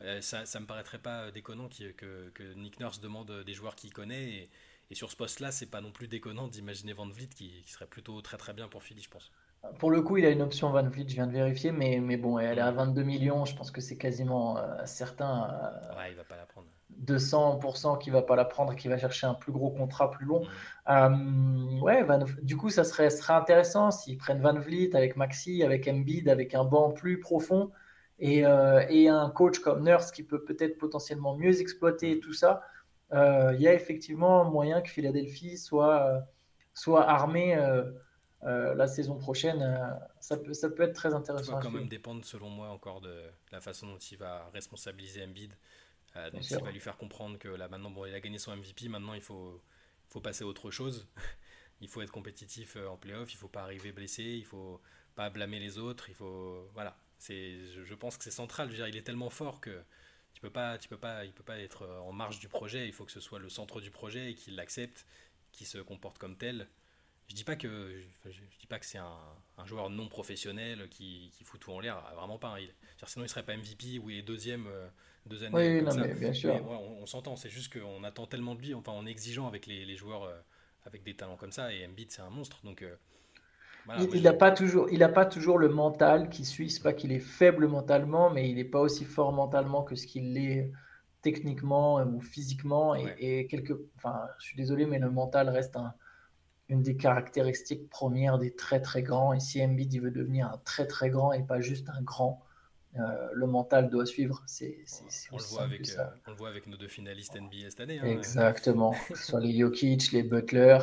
Euh, 0.02 0.20
ça, 0.20 0.46
ça 0.46 0.60
me 0.60 0.66
paraîtrait 0.66 0.98
pas 0.98 1.30
déconnant 1.30 1.68
que, 1.68 2.30
que, 2.30 2.54
Nick 2.54 2.80
Nurse 2.80 3.00
demande 3.00 3.44
des 3.44 3.52
joueurs 3.52 3.74
qu'il 3.76 3.92
connaît 3.92 4.24
et, 4.24 4.50
et, 4.90 4.94
sur 4.94 5.10
ce 5.10 5.16
poste-là, 5.16 5.52
c'est 5.52 5.66
pas 5.66 5.80
non 5.80 5.92
plus 5.92 6.08
déconnant 6.08 6.48
d'imaginer 6.48 6.92
Van 6.94 7.08
Vliet 7.08 7.28
qui, 7.28 7.62
qui, 7.62 7.72
serait 7.72 7.86
plutôt 7.86 8.20
très 8.22 8.38
très 8.38 8.54
bien 8.54 8.68
pour 8.68 8.82
Philly, 8.82 9.02
je 9.02 9.10
pense. 9.10 9.30
Pour 9.78 9.90
le 9.90 10.00
coup, 10.00 10.16
il 10.16 10.24
a 10.24 10.30
une 10.30 10.40
option 10.40 10.70
Van 10.70 10.88
Vliet, 10.88 11.06
je 11.08 11.14
viens 11.14 11.26
de 11.26 11.32
vérifier, 11.32 11.70
mais, 11.70 12.00
mais 12.00 12.16
bon, 12.16 12.38
elle 12.38 12.58
est 12.58 12.62
à 12.62 12.70
22 12.70 13.02
millions. 13.02 13.44
Je 13.44 13.54
pense 13.54 13.70
que 13.70 13.80
c'est 13.80 13.98
quasiment 13.98 14.56
euh, 14.56 14.86
certain. 14.86 15.50
Euh, 15.50 15.98
ouais, 15.98 16.10
il 16.10 16.16
va 16.16 16.24
pas 16.24 16.36
la 16.36 16.46
prendre. 16.46 16.66
200% 17.04 17.98
qu'il 17.98 18.12
va 18.12 18.22
pas 18.22 18.36
la 18.36 18.44
prendre, 18.44 18.74
qu'il 18.74 18.90
va 18.90 18.98
chercher 18.98 19.26
un 19.26 19.34
plus 19.34 19.52
gros 19.52 19.70
contrat 19.70 20.10
plus 20.10 20.24
long. 20.24 20.44
Mm. 20.88 21.76
Euh, 21.76 21.80
ouais, 21.80 22.06
du 22.42 22.56
coup, 22.56 22.70
ça 22.70 22.84
serait, 22.84 23.10
serait 23.10 23.34
intéressant 23.34 23.90
s'ils 23.90 24.16
prennent 24.16 24.40
Van 24.40 24.58
Vliet 24.58 24.96
avec 24.96 25.16
Maxi, 25.16 25.62
avec 25.62 25.86
Embiid, 25.86 26.28
avec 26.28 26.54
un 26.54 26.64
banc 26.64 26.90
plus 26.90 27.20
profond 27.20 27.70
et, 28.20 28.40
et 28.40 29.08
un 29.08 29.30
coach 29.30 29.58
comme 29.58 29.84
Nurse 29.84 30.12
qui 30.12 30.22
peut 30.22 30.44
peut-être 30.44 30.78
potentiellement 30.78 31.36
mieux 31.36 31.60
exploiter 31.60 32.20
tout 32.20 32.34
ça. 32.34 32.62
Il 33.12 33.56
y 33.58 33.66
a 33.66 33.74
effectivement 33.74 34.44
moyen 34.44 34.82
que 34.82 34.90
Philadelphie 34.90 35.56
soit, 35.56 36.22
soit 36.74 37.08
armée 37.08 37.56
euh, 38.44 38.74
la 38.74 38.86
saison 38.86 39.18
prochaine, 39.18 39.60
euh, 39.60 39.94
ça, 40.18 40.38
peut, 40.38 40.54
ça 40.54 40.70
peut 40.70 40.82
être 40.82 40.94
très 40.94 41.12
intéressant. 41.12 41.52
Ça 41.52 41.56
va 41.56 41.62
quand 41.62 41.70
même 41.70 41.88
dépendre, 41.88 42.24
selon 42.24 42.48
moi, 42.48 42.68
encore 42.68 43.02
de 43.02 43.22
la 43.52 43.60
façon 43.60 43.86
dont 43.86 43.98
il 43.98 44.16
va 44.16 44.48
responsabiliser 44.54 45.22
Embiid. 45.22 45.52
Euh, 46.16 46.30
donc, 46.30 46.50
il 46.50 46.58
va 46.58 46.70
lui 46.70 46.80
faire 46.80 46.96
comprendre 46.96 47.38
que 47.38 47.48
là, 47.48 47.68
maintenant, 47.68 47.90
bon, 47.90 48.06
il 48.06 48.14
a 48.14 48.20
gagné 48.20 48.38
son 48.38 48.56
MVP, 48.56 48.88
maintenant, 48.88 49.12
il 49.12 49.20
faut, 49.20 49.62
faut 50.08 50.20
passer 50.20 50.44
à 50.44 50.46
autre 50.46 50.70
chose. 50.70 51.06
il 51.82 51.88
faut 51.88 52.00
être 52.00 52.10
compétitif 52.10 52.76
en 52.76 52.96
playoff, 52.96 53.32
il 53.34 53.36
faut 53.36 53.48
pas 53.48 53.62
arriver 53.62 53.92
blessé, 53.92 54.22
il 54.22 54.44
faut 54.46 54.80
pas 55.14 55.28
blâmer 55.28 55.58
les 55.58 55.76
autres, 55.76 56.08
il 56.08 56.14
faut. 56.14 56.66
Voilà. 56.72 56.96
Je, 57.28 57.82
je 57.84 57.94
pense 57.94 58.16
que 58.16 58.24
c'est 58.24 58.30
central. 58.30 58.68
Je 58.68 58.72
veux 58.72 58.78
dire, 58.78 58.88
il 58.88 58.96
est 58.96 59.02
tellement 59.02 59.30
fort 59.30 59.60
que 59.60 59.82
tu 60.34 60.40
peux 60.40 60.50
pas, 60.50 60.78
tu 60.78 60.88
peux 60.88 60.96
pas, 60.96 61.24
il 61.24 61.32
peut 61.32 61.44
pas 61.44 61.58
être 61.58 61.86
en 62.04 62.12
marge 62.12 62.38
du 62.38 62.48
projet. 62.48 62.86
Il 62.86 62.92
faut 62.92 63.04
que 63.04 63.12
ce 63.12 63.20
soit 63.20 63.38
le 63.38 63.48
centre 63.48 63.80
du 63.80 63.90
projet 63.90 64.30
et 64.30 64.34
qu'il 64.34 64.56
l'accepte, 64.56 65.06
qu'il 65.52 65.66
se 65.66 65.78
comporte 65.78 66.18
comme 66.18 66.36
tel. 66.36 66.68
Je 67.30 67.36
dis 67.36 67.44
pas 67.44 67.54
que 67.54 68.02
je, 68.24 68.40
dis 68.58 68.66
pas 68.66 68.80
que 68.80 68.86
c'est 68.86 68.98
un, 68.98 69.18
un, 69.56 69.64
joueur 69.64 69.88
non 69.88 70.08
professionnel 70.08 70.88
qui, 70.88 71.30
qui, 71.32 71.44
fout 71.44 71.60
tout 71.60 71.70
en 71.70 71.78
l'air, 71.78 72.02
vraiment 72.16 72.38
pas. 72.38 72.48
Hein. 72.48 72.58
Il, 72.58 72.74
sinon 73.06 73.24
il 73.24 73.28
serait 73.28 73.44
pas 73.44 73.56
MVP 73.56 74.00
ou 74.00 74.10
il 74.10 74.18
est 74.18 74.22
deuxième 74.22 74.66
euh, 74.66 74.88
deux 75.26 75.44
années. 75.44 75.54
Oui, 75.54 75.80
non, 75.80 75.94
mais 75.94 76.12
bien 76.14 76.32
sûr. 76.32 76.52
on, 76.68 77.06
s'entend, 77.06 77.36
c'est 77.36 77.48
juste 77.48 77.72
qu'on 77.72 78.02
attend 78.02 78.26
tellement 78.26 78.56
de 78.56 78.62
lui, 78.62 78.74
enfin 78.74 78.90
en 78.90 79.06
exigeant 79.06 79.46
avec 79.46 79.66
les, 79.66 79.84
les 79.84 79.96
joueurs 79.96 80.24
euh, 80.24 80.36
avec 80.86 81.04
des 81.04 81.14
talents 81.14 81.36
comme 81.36 81.52
ça 81.52 81.72
et 81.72 81.86
Embiid 81.86 82.10
c'est 82.10 82.22
un 82.22 82.30
monstre 82.30 82.60
donc. 82.64 82.82
Euh, 82.82 82.96
il 84.12 84.22
n'a 84.22 84.32
pas 84.32 84.50
toujours, 84.50 84.88
il 84.90 85.02
a 85.02 85.08
pas 85.08 85.26
toujours 85.26 85.58
le 85.58 85.68
mental 85.68 86.28
qui 86.28 86.44
suit. 86.44 86.70
C'est 86.70 86.82
pas 86.82 86.92
qu'il 86.92 87.12
est 87.12 87.18
faible 87.18 87.66
mentalement, 87.68 88.30
mais 88.30 88.48
il 88.48 88.56
n'est 88.56 88.64
pas 88.64 88.80
aussi 88.80 89.04
fort 89.04 89.32
mentalement 89.32 89.82
que 89.82 89.94
ce 89.94 90.06
qu'il 90.06 90.34
l'est 90.34 90.70
techniquement 91.22 92.02
ou 92.02 92.20
physiquement. 92.20 92.94
Et, 92.94 93.14
et 93.18 93.46
quelque, 93.46 93.74
enfin, 93.96 94.20
je 94.38 94.46
suis 94.46 94.56
désolé, 94.56 94.86
mais 94.86 94.98
le 94.98 95.10
mental 95.10 95.48
reste 95.48 95.76
un, 95.76 95.94
une 96.70 96.82
des 96.82 96.96
caractéristiques 96.96 97.90
premières 97.90 98.38
des 98.38 98.54
très 98.54 98.80
très 98.80 99.02
grands. 99.02 99.34
Et 99.34 99.40
si 99.40 99.62
Embiid 99.62 99.92
il 99.92 100.00
veut 100.00 100.10
devenir 100.10 100.46
un 100.46 100.58
très 100.64 100.86
très 100.86 101.10
grand 101.10 101.32
et 101.32 101.42
pas 101.42 101.60
juste 101.60 101.90
un 101.90 102.00
grand, 102.00 102.42
euh, 102.96 103.28
le 103.32 103.46
mental 103.46 103.90
doit 103.90 104.06
suivre. 104.06 104.42
C'est, 104.46 104.78
on, 105.32 105.36
le 105.36 105.42
voit 105.42 105.62
avec, 105.62 105.88
euh, 105.90 106.04
on 106.26 106.30
le 106.30 106.36
voit 106.36 106.48
avec 106.48 106.66
nos 106.66 106.76
deux 106.76 106.88
finalistes 106.88 107.36
NBA 107.38 107.70
cette 107.70 107.80
année. 107.80 107.98
Hein. 108.00 108.06
Exactement. 108.06 108.94
que 109.08 109.16
ce 109.16 109.26
soit 109.26 109.40
les 109.40 109.58
Jokic, 109.58 110.12
les 110.12 110.22
Butler. 110.22 110.78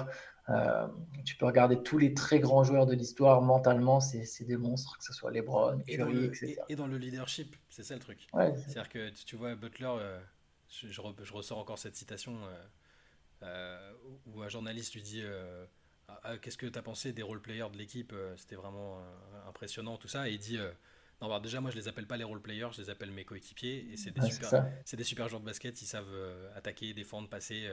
Euh, 0.49 0.87
tu 1.25 1.35
peux 1.35 1.45
regarder 1.45 1.81
tous 1.83 1.97
les 1.97 2.13
très 2.13 2.39
grands 2.39 2.63
joueurs 2.63 2.85
de 2.85 2.93
l'histoire, 2.93 3.41
mentalement, 3.41 3.99
c'est, 3.99 4.45
des 4.45 4.57
monstres, 4.57 4.97
que 4.97 5.03
ce 5.03 5.13
soit 5.13 5.31
LeBron, 5.31 5.79
Curry, 5.87 6.25
etc. 6.25 6.57
Et, 6.69 6.75
dans 6.75 6.87
le 6.87 6.97
leadership, 6.97 7.55
c'est 7.69 7.83
ça 7.83 7.95
le 7.95 7.99
truc. 7.99 8.27
C'est-à-dire 8.33 8.89
que 8.89 9.09
tu 9.09 9.35
vois, 9.35 9.55
Butler, 9.55 9.93
je, 10.69 10.87
je, 10.89 11.33
ressors 11.33 11.57
encore 11.57 11.79
cette 11.79 11.95
citation 11.95 12.37
où 13.41 14.41
un 14.41 14.49
journaliste 14.49 14.93
lui 14.93 15.01
dit 15.01 15.23
ah, 16.07 16.19
ah, 16.23 16.37
qu'est-ce 16.37 16.57
que 16.57 16.65
tu 16.65 16.79
as 16.79 16.81
pensé 16.81 17.11
des 17.11 17.21
role-players 17.21 17.69
de 17.71 17.77
l'équipe 17.77 18.13
euh, 18.13 18.35
C'était 18.37 18.55
vraiment 18.55 18.99
euh, 18.99 19.49
impressionnant 19.49 19.97
tout 19.97 20.07
ça. 20.07 20.29
Et 20.29 20.33
il 20.33 20.39
dit 20.39 20.57
euh, 20.57 20.71
non, 21.21 21.29
bah, 21.29 21.39
déjà, 21.39 21.59
moi, 21.61 21.71
je 21.71 21.75
les 21.75 21.87
appelle 21.87 22.05
pas 22.07 22.17
les 22.17 22.23
role-players, 22.23 22.69
je 22.73 22.81
les 22.81 22.89
appelle 22.89 23.11
mes 23.11 23.25
coéquipiers. 23.25 23.87
Et 23.91 23.97
c'est 23.97 24.11
des, 24.11 24.29
super, 24.29 24.65
des 24.93 25.03
super 25.03 25.27
joueurs 25.29 25.41
de 25.41 25.45
basket, 25.45 25.81
ils 25.81 25.85
savent 25.87 26.13
attaquer, 26.55 26.93
défendre, 26.93 27.27
passer. 27.27 27.67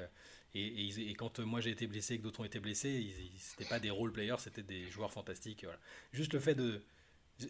et, 0.55 1.11
et, 1.11 1.15
quand 1.15 1.39
moi 1.41 1.61
j'ai 1.61 1.71
été 1.71 1.87
blessé 1.87 2.15
et 2.15 2.19
que 2.19 2.23
d'autres 2.23 2.41
ont 2.41 2.45
été 2.45 2.61
blessés, 2.61 3.15
c'était 3.39 3.69
pas 3.69 3.81
des 3.81 3.91
role-players, 3.91 4.37
c'était 4.39 4.63
des 4.63 4.91
joueurs 4.91 5.13
fantastiques. 5.13 5.65
Voilà. 5.65 5.79
Juste 6.13 6.33
le 6.33 6.41
fait 6.41 6.55
de, 6.55 6.83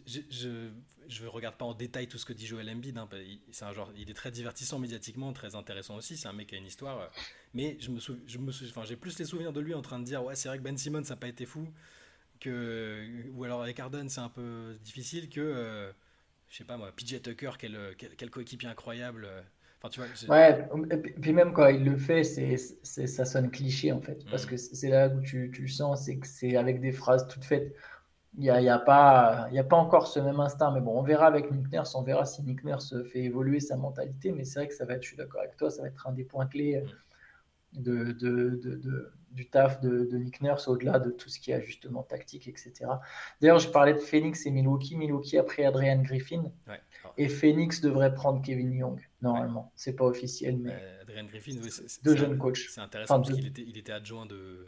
je, 0.07 0.69
je, 1.07 1.25
regarde 1.27 1.55
pas 1.55 1.65
en 1.65 1.73
détail 1.73 2.07
tout 2.07 2.17
ce 2.17 2.25
que 2.25 2.33
dit 2.33 2.47
Joel 2.47 2.69
Embiid. 2.69 2.97
Hein, 2.97 3.07
c'est 3.51 3.65
un 3.65 3.73
genre, 3.73 3.91
il 3.95 4.09
est 4.09 4.15
très 4.15 4.31
divertissant 4.31 4.79
médiatiquement, 4.79 5.31
très 5.33 5.55
intéressant 5.55 5.95
aussi. 5.95 6.17
C'est 6.17 6.27
un 6.27 6.33
mec 6.33 6.47
qui 6.47 6.55
a 6.55 6.57
une 6.57 6.65
histoire. 6.65 7.01
Euh, 7.01 7.07
mais 7.53 7.77
je 7.79 7.91
me, 7.91 7.99
je 7.99 8.37
me 8.37 8.51
j'ai 8.51 8.95
plus 8.95 9.17
les 9.19 9.25
souvenirs 9.25 9.53
de 9.53 9.61
lui 9.61 9.73
en 9.73 9.81
train 9.81 9.99
de 9.99 10.05
dire 10.05 10.23
ouais, 10.23 10.35
c'est 10.35 10.49
vrai 10.49 10.57
que 10.57 10.63
Ben 10.63 10.77
Simmons 10.77 11.03
ça 11.03 11.13
n'a 11.13 11.19
pas 11.19 11.27
été 11.27 11.45
fou, 11.45 11.71
que 12.45 13.05
ou 13.33 13.43
alors 13.43 13.61
avec 13.61 13.79
Harden 13.79 14.07
c'est 14.09 14.21
un 14.21 14.29
peu 14.29 14.75
difficile 14.83 15.29
que 15.29 15.41
euh, 15.41 15.91
je 16.49 16.57
sais 16.57 16.63
pas 16.63 16.77
moi, 16.77 16.91
PJ 16.95 17.21
Tucker 17.21 17.51
quel, 17.59 17.77
quel, 17.97 18.29
coéquipier 18.29 18.69
incroyable. 18.69 19.25
Euh, 19.25 19.41
enfin, 19.81 19.89
tu 19.89 19.99
vois, 19.99 20.35
ouais, 20.35 20.67
puis 21.21 21.33
même 21.33 21.53
quand 21.53 21.67
il 21.67 21.83
le 21.83 21.97
fait, 21.97 22.23
c'est, 22.23 22.57
ça 22.57 23.25
sonne 23.25 23.49
cliché 23.51 23.91
en 23.91 24.01
fait, 24.01 24.25
parce 24.29 24.45
mm. 24.45 24.49
que 24.49 24.57
c'est 24.57 24.89
là 24.89 25.09
où 25.09 25.21
tu, 25.21 25.51
tu 25.53 25.63
le 25.63 25.67
sens, 25.67 26.05
c'est 26.05 26.17
que 26.17 26.27
c'est 26.27 26.55
avec 26.55 26.79
des 26.81 26.91
phrases 26.91 27.27
toutes 27.27 27.45
faites 27.45 27.75
il 28.37 28.41
n'y 28.41 28.49
a, 28.49 28.59
y 28.59 28.67
a, 28.67 28.79
pas, 28.79 29.47
a 29.47 29.63
pas 29.63 29.77
encore 29.77 30.07
ce 30.07 30.19
même 30.19 30.41
instinct. 30.41 30.69
Mais 30.71 30.81
bon, 30.81 30.99
on 30.99 31.03
verra 31.03 31.25
avec 31.27 31.49
Nick 31.51 31.71
Nurse, 31.71 31.95
on 31.95 32.01
verra 32.01 32.25
si 32.25 32.43
Nick 32.43 32.65
Nurse 32.65 32.93
fait 33.05 33.23
évoluer 33.23 33.61
sa 33.61 33.77
mentalité. 33.77 34.33
Mais 34.33 34.43
c'est 34.43 34.59
vrai 34.59 34.67
que 34.67 34.73
ça 34.73 34.83
va 34.83 34.95
être, 34.95 35.03
je 35.03 35.07
suis 35.07 35.17
d'accord 35.17 35.39
avec 35.39 35.55
toi, 35.55 35.69
ça 35.69 35.81
va 35.81 35.87
être 35.87 36.05
un 36.05 36.11
des 36.11 36.25
points 36.25 36.45
clés 36.45 36.83
de, 37.77 38.11
de, 38.11 38.49
de, 38.55 39.11
du 39.31 39.49
taf 39.49 39.81
de, 39.81 40.17
Nick 40.17 40.41
Nurse 40.41 40.67
au-delà 40.67 40.99
de 40.99 41.11
tout 41.11 41.29
ce 41.29 41.39
qui 41.39 41.51
est 41.51 41.55
ajustement 41.55 42.03
tactique, 42.03 42.47
etc. 42.47 42.73
D'ailleurs, 43.41 43.59
je 43.59 43.69
parlais 43.69 43.93
de 43.93 43.99
Phoenix 43.99 44.45
et 44.45 44.51
Milwaukee. 44.51 44.95
Milwaukee 44.95 45.37
a 45.37 45.43
pris 45.43 45.65
Adrian 45.65 46.01
Griffin. 46.01 46.51
Et 47.17 47.29
Phoenix 47.29 47.81
devrait 47.81 48.13
prendre 48.13 48.41
Kevin 48.41 48.73
Young, 48.73 48.99
normalement. 49.21 49.71
C'est 49.75 49.95
pas 49.95 50.05
officiel, 50.05 50.57
mais. 50.57 50.73
Euh, 50.73 51.01
Adrian 51.03 51.25
Griffin, 51.25 51.61
c'est, 51.69 52.03
deux 52.03 52.15
jeunes 52.15 52.37
coachs. 52.37 52.57
C'est 52.69 52.81
intéressant 52.81 53.21
parce 53.21 53.33
qu'il 53.33 53.47
était, 53.47 53.63
il 53.65 53.77
était 53.77 53.93
adjoint 53.93 54.25
de, 54.25 54.67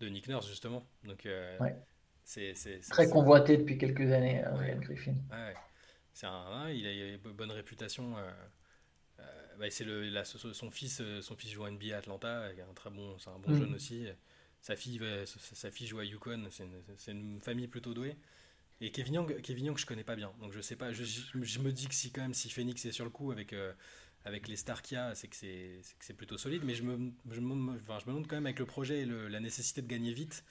de 0.00 0.08
Nick 0.08 0.28
Nurse, 0.28 0.48
justement. 0.48 0.84
Donc, 1.04 1.26
euh, 1.26 1.58
c'est, 2.24 2.54
Très 2.90 3.08
convoité 3.08 3.56
depuis 3.56 3.78
quelques 3.78 4.12
années, 4.12 4.42
Ryan 4.44 4.78
Griffin. 4.78 5.14
C'est 6.12 6.26
un, 6.26 6.68
il 6.68 6.86
a 6.86 7.14
une 7.14 7.32
bonne 7.32 7.50
réputation. 7.50 8.16
Euh, 8.16 8.20
euh, 8.20 8.30
bah, 9.60 9.70
c'est 9.70 9.84
le, 9.84 10.10
son 10.24 10.70
fils, 10.70 11.00
euh, 11.00 11.22
son 11.22 11.36
fils 11.36 11.52
joue 11.52 11.64
à 11.64 11.70
NBA 11.70 11.94
à 11.94 11.98
Atlanta, 11.98 12.46
un 12.46 12.74
très 12.74 12.90
bon, 12.90 13.16
c'est 13.18 13.30
un 13.30 13.38
bon 13.38 13.52
mm. 13.52 13.58
jeune 13.58 13.74
aussi. 13.74 14.06
Sa 14.60 14.76
fille, 14.76 15.00
sa 15.26 15.70
fille 15.70 15.86
joue 15.86 16.00
à 16.00 16.04
Yukon, 16.04 16.48
c'est 16.50 17.12
une, 17.12 17.40
famille 17.40 17.68
plutôt 17.68 17.94
douée. 17.94 18.16
Et 18.82 18.90
Kevin 18.90 19.14
Young, 19.14 19.40
Kevin 19.42 19.66
Young, 19.66 19.78
je 19.78 19.86
connais 19.86 20.04
pas 20.04 20.16
bien, 20.16 20.32
donc 20.40 20.52
je 20.52 20.60
sais 20.60 20.76
pas. 20.76 20.92
Je, 20.92 21.04
je, 21.04 21.58
me 21.58 21.72
dis 21.72 21.86
que 21.86 21.94
si 21.94 22.10
quand 22.10 22.22
même, 22.22 22.34
si 22.34 22.50
Phoenix 22.50 22.84
est 22.84 22.92
sur 22.92 23.04
le 23.04 23.10
coup 23.10 23.30
avec 23.30 23.54
avec 24.24 24.48
les 24.48 24.56
stars 24.56 24.82
qu'il 24.82 24.96
y 24.96 24.98
a, 24.98 25.14
c'est 25.14 25.28
que 25.28 25.36
c'est 25.36 26.14
plutôt 26.14 26.36
solide. 26.36 26.62
Mais 26.64 26.74
je 26.74 26.82
me, 26.82 27.12
je 27.30 27.40
me, 27.40 27.74
enfin, 27.76 27.98
je 28.00 28.06
me 28.06 28.10
demande 28.10 28.26
quand 28.26 28.36
même 28.36 28.46
avec 28.46 28.58
le 28.58 28.66
projet 28.66 29.00
et 29.00 29.06
la 29.06 29.40
nécessité 29.40 29.82
de 29.82 29.86
gagner 29.86 30.12
vite 30.12 30.44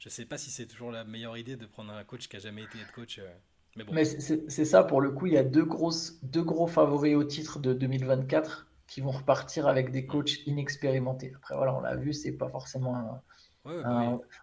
je 0.00 0.08
sais 0.08 0.24
pas 0.24 0.38
si 0.38 0.50
c'est 0.50 0.66
toujours 0.66 0.90
la 0.90 1.04
meilleure 1.04 1.36
idée 1.36 1.56
de 1.56 1.66
prendre 1.66 1.92
un 1.92 2.04
coach 2.04 2.26
qui 2.26 2.36
a 2.36 2.38
jamais 2.38 2.62
été 2.62 2.78
head 2.78 2.90
coach. 2.90 3.18
Euh, 3.18 3.30
mais 3.76 3.84
bon. 3.84 3.92
Mais 3.92 4.04
c'est 4.04 4.64
ça, 4.64 4.82
pour 4.82 5.00
le 5.00 5.10
coup, 5.10 5.26
il 5.26 5.34
y 5.34 5.38
a 5.38 5.44
deux, 5.44 5.64
grosses, 5.64 6.18
deux 6.24 6.42
gros 6.42 6.66
favoris 6.66 7.14
au 7.14 7.24
titre 7.24 7.58
de 7.58 7.72
2024 7.72 8.66
qui 8.86 9.00
vont 9.00 9.12
repartir 9.12 9.68
avec 9.68 9.92
des 9.92 10.06
coachs 10.06 10.44
inexpérimentés. 10.46 11.32
Après, 11.36 11.54
voilà, 11.54 11.74
on 11.74 11.80
l'a 11.80 11.94
vu, 11.94 12.12
c'est 12.12 12.32
pas 12.32 12.48
forcément 12.48 12.96
un. 12.96 13.22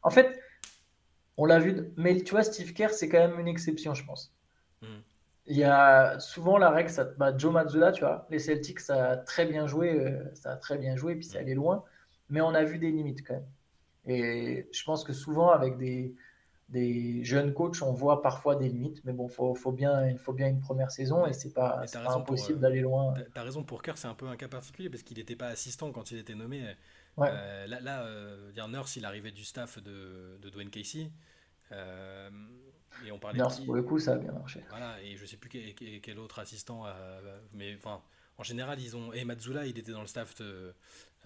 En 0.03 0.09
fait, 0.09 0.39
on 1.35 1.45
l'a 1.45 1.59
vu, 1.59 1.91
mais 1.97 2.21
tu 2.21 2.31
vois, 2.31 2.43
Steve 2.43 2.73
Kerr, 2.73 2.91
c'est 2.91 3.09
quand 3.09 3.19
même 3.19 3.39
une 3.39 3.47
exception, 3.47 3.93
je 3.93 4.05
pense. 4.05 4.33
Hmm. 4.81 5.01
Il 5.47 5.57
y 5.57 5.63
a 5.63 6.19
souvent 6.19 6.57
la 6.57 6.69
règle, 6.69 6.89
ça, 6.89 7.03
bah, 7.03 7.37
Joe 7.37 7.53
Mazzulla, 7.53 7.91
tu 7.91 8.01
vois, 8.01 8.27
les 8.29 8.39
Celtics, 8.39 8.79
ça 8.79 9.11
a 9.11 9.17
très 9.17 9.45
bien 9.45 9.67
joué, 9.67 9.91
euh, 9.91 10.23
ça 10.33 10.53
a 10.53 10.55
très 10.55 10.77
bien 10.77 10.95
joué, 10.95 11.15
puis 11.15 11.25
c'est 11.25 11.37
hmm. 11.39 11.41
allé 11.41 11.53
loin, 11.53 11.83
mais 12.29 12.39
on 12.41 12.53
a 12.53 12.63
vu 12.63 12.77
des 12.77 12.91
limites 12.91 13.25
quand 13.27 13.33
même. 13.33 13.47
Et 14.05 14.69
je 14.71 14.83
pense 14.85 15.03
que 15.03 15.11
souvent, 15.11 15.49
avec 15.49 15.77
des, 15.77 16.15
des 16.69 17.23
jeunes 17.23 17.53
coachs, 17.53 17.81
on 17.81 17.93
voit 17.93 18.21
parfois 18.21 18.55
des 18.55 18.67
limites. 18.67 19.01
Mais 19.05 19.13
bon, 19.13 19.27
faut, 19.27 19.53
faut 19.53 19.71
bien, 19.71 20.07
il 20.09 20.17
faut 20.17 20.33
bien 20.33 20.47
une 20.47 20.59
première 20.59 20.91
saison 20.91 21.25
et 21.25 21.33
c'est 21.33 21.53
pas, 21.53 21.83
pas 21.91 22.11
impossible 22.13 22.59
euh, 22.59 22.61
d'aller 22.61 22.81
loin. 22.81 23.13
Tu 23.13 23.39
as 23.39 23.43
raison 23.43 23.63
pour 23.63 23.81
Kerr, 23.81 23.97
c'est 23.97 24.07
un 24.07 24.13
peu 24.13 24.27
un 24.27 24.35
cas 24.35 24.47
particulier 24.47 24.89
parce 24.89 25.03
qu'il 25.03 25.17
n'était 25.17 25.35
pas 25.35 25.47
assistant 25.47 25.91
quand 25.91 26.11
il 26.11 26.17
était 26.17 26.35
nommé. 26.35 26.75
Euh, 27.19 27.67
là, 27.67 27.79
là 27.79 28.03
euh, 28.03 28.67
Nurse, 28.67 28.95
il 28.97 29.05
arrivait 29.05 29.31
du 29.31 29.43
staff 29.43 29.81
de, 29.81 30.37
de 30.41 30.49
Dwayne 30.49 30.69
Casey. 30.69 31.09
et 31.71 33.11
on 33.11 33.19
parlait 33.19 33.39
Nurse, 33.39 33.61
pour 33.61 33.73
le 33.73 33.83
coup, 33.83 33.99
ça 33.99 34.13
a 34.13 34.17
bien 34.17 34.33
marché. 34.33 34.63
Voilà, 34.69 35.01
et 35.01 35.15
je 35.15 35.25
sais 35.25 35.37
plus 35.37 35.49
quel, 35.49 36.19
autre 36.19 36.39
assistant, 36.39 36.83
mais 37.53 37.75
enfin, 37.75 38.01
en 38.37 38.43
général, 38.43 38.79
ils 38.79 38.95
ont. 38.95 39.13
Et 39.13 39.23
Mazzula, 39.23 39.65
il 39.65 39.79
était 39.79 39.93
dans 39.93 40.01
le 40.01 40.07
staff 40.07 40.35
de, 40.35 40.73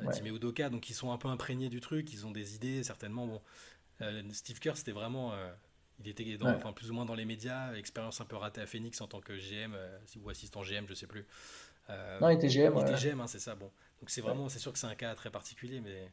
ouais. 0.03 0.29
Udoka, 0.29 0.69
donc 0.69 0.89
ils 0.89 0.93
sont 0.93 1.11
un 1.11 1.17
peu 1.17 1.27
imprégnés 1.27 1.69
du 1.69 1.81
truc, 1.81 2.13
ils 2.13 2.25
ont 2.25 2.31
des 2.31 2.55
idées, 2.55 2.83
certainement. 2.83 3.27
Bon, 3.27 3.35
euh, 3.35 3.39
Steve 4.31 4.59
Kerr, 4.59 4.75
c'était 4.75 4.91
vraiment. 4.91 5.33
Euh, 5.33 5.51
il 5.99 6.07
était 6.07 6.37
dans, 6.37 6.49
enfin, 6.49 6.73
plus 6.73 6.89
ou 6.89 6.93
moins 6.93 7.05
dans 7.05 7.13
les 7.13 7.25
médias, 7.25 7.73
expérience 7.73 8.21
un 8.21 8.25
peu 8.25 8.35
ratée 8.35 8.61
à 8.61 8.65
Phoenix 8.65 8.99
en 9.01 9.07
tant 9.07 9.21
que 9.21 9.33
GM 9.33 9.73
euh, 9.75 9.99
ou 10.19 10.29
assistant 10.29 10.63
GM, 10.63 10.85
je 10.87 10.95
sais 10.95 11.07
plus. 11.07 11.25
non, 11.89 12.29
il 12.29 12.35
était 12.35 12.47
GM. 12.47 12.73
Il 12.75 12.81
était 12.81 13.11
GM, 13.11 13.19
hein, 13.19 13.27
c'est 13.27 13.39
ça. 13.39 13.55
Bon, 13.55 13.69
donc 13.99 14.09
c'est 14.09 14.21
vraiment, 14.21 14.49
c'est 14.49 14.59
sûr 14.59 14.73
que 14.73 14.79
c'est 14.79 14.87
un 14.87 14.95
cas 14.95 15.13
très 15.15 15.29
particulier, 15.29 15.79
mais 15.79 16.11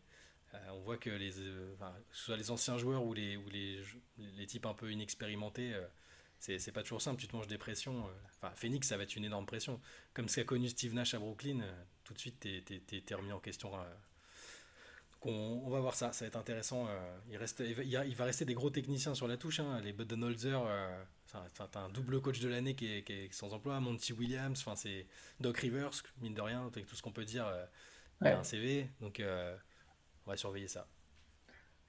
on 0.73 0.81
voit 0.81 0.97
que 0.97 1.11
les, 1.11 1.33
soit 2.13 2.37
les 2.37 2.51
anciens 2.51 2.79
joueurs 2.79 3.05
ou 3.05 3.15
les, 3.15 3.37
ou 3.37 3.49
les, 3.51 3.83
les 4.37 4.47
types 4.47 4.67
un 4.67 4.75
peu 4.75 4.91
inexpérimentés, 4.91 5.75
c'est 6.39 6.73
pas 6.73 6.83
toujours 6.83 7.01
simple. 7.01 7.21
Tu 7.21 7.29
te 7.29 7.35
manges 7.35 7.49
des 7.49 7.59
pressions. 7.59 8.05
Enfin, 8.37 8.53
Phoenix, 8.55 8.87
ça 8.87 8.97
va 8.99 9.05
être 9.05 9.17
une 9.17 9.25
énorme 9.25 9.47
pression. 9.47 9.81
Comme 10.13 10.29
ce 10.29 10.37
qu'a 10.37 10.45
connu 10.45 10.69
Steve 10.69 10.95
Nash 10.95 11.15
à 11.15 11.19
Brooklyn, 11.19 11.61
tout 12.05 12.13
de 12.13 12.19
suite, 12.19 12.41
tu 12.41 13.03
es, 13.11 13.15
remis 13.15 13.33
en 13.33 13.41
question 13.41 13.71
on, 15.23 15.69
va 15.69 15.81
voir 15.81 15.95
ça, 15.95 16.13
ça 16.13 16.25
va 16.25 16.29
être 16.29 16.37
intéressant. 16.37 16.87
Euh, 16.87 17.19
il, 17.31 17.37
reste, 17.37 17.61
il, 17.61 18.15
va, 18.15 18.25
rester 18.25 18.45
des 18.45 18.55
gros 18.55 18.71
techniciens 18.71 19.15
sur 19.15 19.27
la 19.27 19.37
touche. 19.37 19.61
Hein. 19.61 19.81
Les 19.83 19.93
Budenholzer, 19.93 20.63
euh, 20.65 21.03
t'as 21.71 21.81
un 21.81 21.89
double 21.89 22.21
coach 22.21 22.41
de 22.41 22.49
l'année 22.49 22.75
qui, 22.75 22.87
est, 22.87 23.33
sans 23.33 23.53
emploi. 23.53 23.81
Monty 23.81 24.13
Williams, 24.13 24.63
enfin 24.65 24.77
c'est 24.77 25.07
Doc 25.41 25.59
Rivers, 25.59 25.91
mine 26.21 26.35
de 26.35 26.41
rien, 26.41 26.67
avec 26.67 26.87
tout 26.87 26.95
ce 26.95 27.03
qu'on 27.03 27.11
peut 27.11 27.25
dire, 27.25 27.47
euh, 27.47 28.37
un 28.37 28.45
CV. 28.45 28.89
Donc 29.01 29.19
euh, 29.19 29.57
on 30.27 30.31
va 30.31 30.37
surveiller 30.37 30.69
ça. 30.69 30.87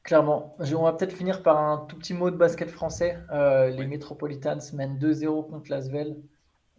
Clairement. 0.01 0.55
On 0.59 0.83
va 0.83 0.93
peut-être 0.93 1.13
finir 1.13 1.43
par 1.43 1.57
un 1.57 1.85
tout 1.85 1.97
petit 1.97 2.13
mot 2.13 2.31
de 2.31 2.37
basket 2.37 2.69
français. 2.69 3.19
Les 3.31 3.85
Metropolitans 3.85 4.57
mènent 4.73 4.97
2-0 4.97 5.49
contre 5.49 5.69
Lasvel. 5.69 6.17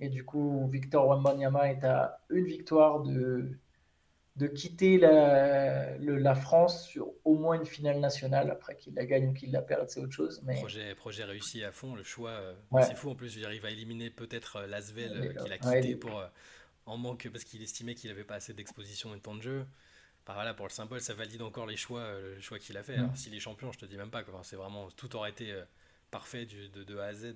Et 0.01 0.09
du 0.09 0.25
coup, 0.25 0.67
Victor 0.69 1.07
Wembanyama 1.07 1.71
est 1.71 1.85
à 1.85 2.21
une 2.31 2.47
victoire 2.47 3.01
de 3.01 3.51
de 4.41 4.47
quitter 4.47 4.97
la, 4.97 5.99
la, 5.99 6.35
France 6.35 6.87
sur 6.87 7.13
au 7.25 7.35
moins 7.35 7.57
une 7.57 7.67
finale 7.67 8.01
nationale. 8.01 8.51
Après 8.51 8.75
qu'il 8.75 8.95
la 8.95 9.05
gagne 9.05 9.29
ou 9.29 9.33
qu'il 9.35 9.53
la 9.53 9.61
perde, 9.61 9.89
c'est 9.89 10.01
autre 10.01 10.15
chose. 10.15 10.41
Mais... 10.45 10.55
Projet, 10.55 10.95
projet 10.95 11.25
réussi 11.25 11.63
à 11.63 11.73
fond, 11.73 11.95
le 11.95 12.03
choix, 12.03 12.31
euh, 12.31 12.55
c'est 12.83 12.97
fou. 12.97 13.11
En 13.11 13.15
plus, 13.15 13.37
il 13.37 13.45
arrive 13.45 13.67
à 13.67 13.71
éliminer 13.71 14.09
peut-être 14.09 14.57
euh, 14.57 14.67
Lasvel 14.67 15.13
euh, 15.13 15.43
qu'il 15.43 15.53
a 15.53 15.59
quitté 15.59 15.95
pour, 15.95 16.25
en 16.87 16.97
manque 16.97 17.29
parce 17.31 17.45
qu'il 17.45 17.63
estimait 17.63 17.95
qu'il 17.95 18.09
n'avait 18.11 18.25
pas 18.25 18.37
assez 18.37 18.55
d'exposition 18.55 19.13
et 19.13 19.19
de 19.19 19.23
temps 19.23 19.37
de 19.37 19.43
jeu. 19.43 19.67
Voilà, 20.33 20.55
pour 20.55 20.67
le 20.67 20.71
symbole, 20.71 21.01
ça 21.01 21.13
valide 21.13 21.43
encore 21.43 21.67
les 21.67 21.77
choix, 21.77 22.13
le 22.13 22.41
choix 22.41 22.61
qu'il 22.61 22.77
a 22.77 22.85
fait. 22.85 22.97
Mm. 22.97 23.01
Alors, 23.01 23.17
s'il 23.17 23.35
est 23.35 23.41
champion, 23.41 23.73
je 23.73 23.81
te 23.81 23.85
dis 23.85 23.97
même 23.97 24.11
pas. 24.11 24.23
C'est 24.45 24.55
vraiment 24.55 24.89
tout 24.93 25.17
aurait 25.17 25.31
été 25.31 25.53
parfait 26.13 26.47
du, 26.47 26.69
de, 26.69 26.85
de, 26.85 26.99
A 26.99 27.07
à 27.07 27.13
Z. 27.13 27.35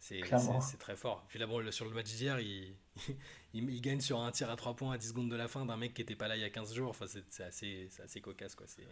C'est 0.00 0.78
très 0.78 0.96
fort. 0.96 1.24
Puis 1.28 1.38
là, 1.38 1.46
bon, 1.46 1.70
sur 1.70 1.84
le 1.84 1.92
match 1.92 2.06
d'hier, 2.06 2.40
il, 2.40 2.74
il, 3.52 3.80
gagne 3.82 4.00
sur 4.00 4.20
un 4.20 4.30
tir 4.30 4.50
à 4.50 4.56
3 4.56 4.74
points 4.74 4.94
à 4.94 4.98
10 4.98 5.08
secondes 5.10 5.30
de 5.30 5.36
la 5.36 5.46
fin 5.46 5.64
d'un 5.66 5.76
mec 5.76 5.92
qui 5.94 6.00
n'était 6.00 6.16
pas 6.16 6.26
là 6.26 6.36
il 6.36 6.42
y 6.42 6.44
a 6.44 6.50
15 6.50 6.74
jours. 6.74 6.90
Enfin, 6.90 7.04
c'est 7.06 7.44
assez, 7.44 7.88
assez 8.02 8.20
cocasse. 8.20 8.56
C'est 8.66 8.84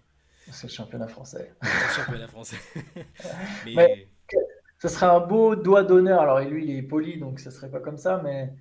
le 0.65 0.69
championnat 0.69 1.09
français. 1.09 1.55
le 1.63 1.95
championnat 1.95 2.29
français. 2.29 2.59
mais... 3.67 4.09
ce 4.79 4.89
serait 4.89 5.07
un 5.07 5.21
beau 5.21 5.57
doigt 5.57 5.83
d'honneur. 5.83 6.21
Alors, 6.21 6.41
lui, 6.41 6.65
il 6.65 6.77
est 6.77 6.83
poli, 6.83 7.19
donc 7.19 7.41
ce 7.41 7.51
serait 7.51 7.71
pas 7.71 7.81
comme 7.81 7.99
ça, 7.99 8.21
mais 8.23 8.53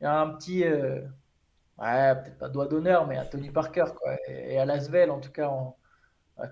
il 0.00 0.04
y 0.04 0.06
a 0.06 0.20
un 0.20 0.34
petit. 0.34 0.62
Euh, 0.64 1.00
ouais, 1.78 2.14
peut-être 2.16 2.38
pas 2.38 2.50
doigt 2.50 2.66
d'honneur, 2.66 3.06
mais 3.06 3.16
à 3.16 3.24
Tony 3.24 3.50
Parker, 3.50 3.86
quoi. 3.96 4.16
Et, 4.28 4.58
à 4.58 4.66
Lasvel, 4.66 5.10
en 5.10 5.20
tout 5.20 5.32
cas, 5.32 5.50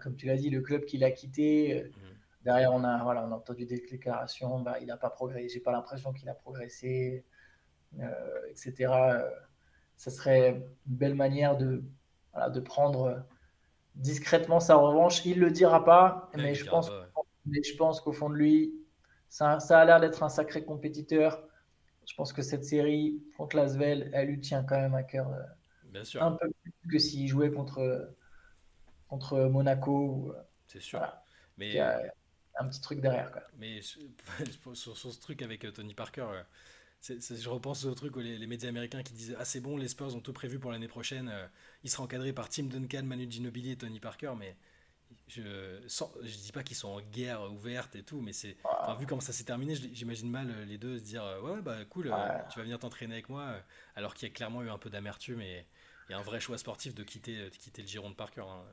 comme 0.02 0.16
tu 0.16 0.26
l'as 0.26 0.38
dit, 0.38 0.48
le 0.48 0.62
club 0.62 0.86
qu'il 0.86 1.04
a 1.04 1.10
quitté. 1.10 1.78
Euh, 1.78 1.88
mm. 1.88 2.01
Derrière, 2.44 2.72
on 2.72 2.82
a, 2.82 3.02
voilà, 3.02 3.24
on 3.24 3.32
a 3.32 3.36
entendu 3.36 3.66
des 3.66 3.80
déclarations. 3.88 4.60
Bah, 4.60 4.78
il 4.80 4.86
n'a 4.86 4.96
pas 4.96 5.10
progressé. 5.10 5.48
J'ai 5.48 5.60
pas 5.60 5.72
l'impression 5.72 6.12
qu'il 6.12 6.28
a 6.28 6.34
progressé, 6.34 7.24
euh, 8.00 8.46
etc. 8.50 8.92
Ça 9.96 10.10
serait 10.10 10.50
une 10.50 10.96
belle 10.96 11.14
manière 11.14 11.56
de, 11.56 11.84
de 12.52 12.60
prendre 12.60 13.24
discrètement 13.94 14.58
sa 14.58 14.74
revanche. 14.74 15.24
Il 15.24 15.38
le 15.38 15.50
dira 15.50 15.84
pas, 15.84 16.30
mais, 16.34 16.54
je 16.54 16.68
pense, 16.68 16.90
mais 17.46 17.62
je 17.62 17.76
pense 17.76 18.00
qu'au 18.00 18.12
fond 18.12 18.28
de 18.28 18.34
lui, 18.34 18.74
ça, 19.28 19.60
ça 19.60 19.78
a 19.78 19.84
l'air 19.84 20.00
d'être 20.00 20.22
un 20.22 20.28
sacré 20.28 20.64
compétiteur. 20.64 21.46
Je 22.06 22.14
pense 22.14 22.32
que 22.32 22.42
cette 22.42 22.64
série 22.64 23.22
contre 23.36 23.56
Lasvel, 23.56 24.10
elle 24.12 24.28
lui 24.28 24.40
tient 24.40 24.64
quand 24.64 24.80
même 24.80 24.94
à 24.94 25.04
cœur. 25.04 25.30
Euh, 25.32 25.40
Bien 25.84 26.04
sûr. 26.04 26.22
Un 26.22 26.32
peu 26.32 26.50
plus 26.62 26.90
que 26.90 26.98
s'il 26.98 27.28
jouait 27.28 27.52
contre, 27.52 28.12
contre 29.08 29.38
Monaco. 29.44 30.34
C'est 30.66 30.80
sûr. 30.80 31.00
Mais 31.58 31.78
un 32.58 32.68
petit 32.68 32.80
truc 32.80 33.00
derrière. 33.00 33.30
Quoi. 33.30 33.42
Mais 33.58 33.80
sur, 34.74 34.96
ce 34.96 35.20
truc 35.20 35.42
avec 35.42 35.64
euh, 35.64 35.70
Tony 35.70 35.94
Parker, 35.94 36.26
euh, 36.30 36.42
je 37.18 37.48
repense 37.48 37.84
au 37.84 37.94
truc 37.94 38.16
où 38.16 38.20
les, 38.20 38.46
médias 38.46 38.68
américains 38.68 39.02
qui 39.02 39.12
disent 39.12 39.36
Ah, 39.38 39.44
c'est 39.44 39.60
bon, 39.60 39.76
les 39.76 39.88
Spurs 39.88 40.14
ont 40.14 40.20
tout 40.20 40.32
prévu 40.32 40.58
pour 40.58 40.72
l'année 40.72 40.88
prochaine. 40.88 41.28
Euh, 41.28 41.46
il 41.82 41.90
sera 41.90 42.02
encadré 42.02 42.32
par 42.32 42.48
Tim 42.48 42.64
Duncan, 42.64 43.02
Manu 43.04 43.26
Ginobili 43.30 43.72
et 43.72 43.76
Tony 43.76 44.00
Parker. 44.00 44.32
Mais 44.38 44.56
je 45.28 45.42
ne 45.42 46.26
dis 46.26 46.52
pas 46.52 46.62
qu'ils 46.62 46.76
sont 46.76 46.88
en 46.88 47.00
guerre 47.00 47.50
ouverte 47.52 47.96
et 47.96 48.02
tout, 48.02 48.20
mais 48.20 48.32
c'est 48.32 48.56
vu 48.98 49.06
comment 49.06 49.20
ça 49.20 49.32
s'est 49.32 49.44
terminé, 49.44 49.74
j'imagine 49.74 50.30
mal 50.30 50.64
les 50.64 50.78
deux 50.78 50.98
se 50.98 51.04
dire 51.04 51.24
Ouais, 51.42 51.60
bah 51.60 51.84
cool, 51.86 52.04
tu 52.04 52.58
vas 52.58 52.62
venir 52.62 52.78
t'entraîner 52.78 53.14
avec 53.14 53.28
moi. 53.28 53.56
Alors 53.94 54.14
qu'il 54.14 54.28
y 54.28 54.30
a 54.30 54.34
clairement 54.34 54.62
eu 54.62 54.70
un 54.70 54.78
peu 54.78 54.90
d'amertume 54.90 55.40
et 55.40 55.66
un 56.10 56.22
vrai 56.22 56.40
choix 56.40 56.58
sportif 56.58 56.94
de 56.94 57.02
quitter, 57.02 57.50
de 57.50 57.56
quitter 57.56 57.82
le 57.82 57.88
giron 57.88 58.10
de 58.10 58.14
Parker. 58.14 58.42
Hein. 58.42 58.64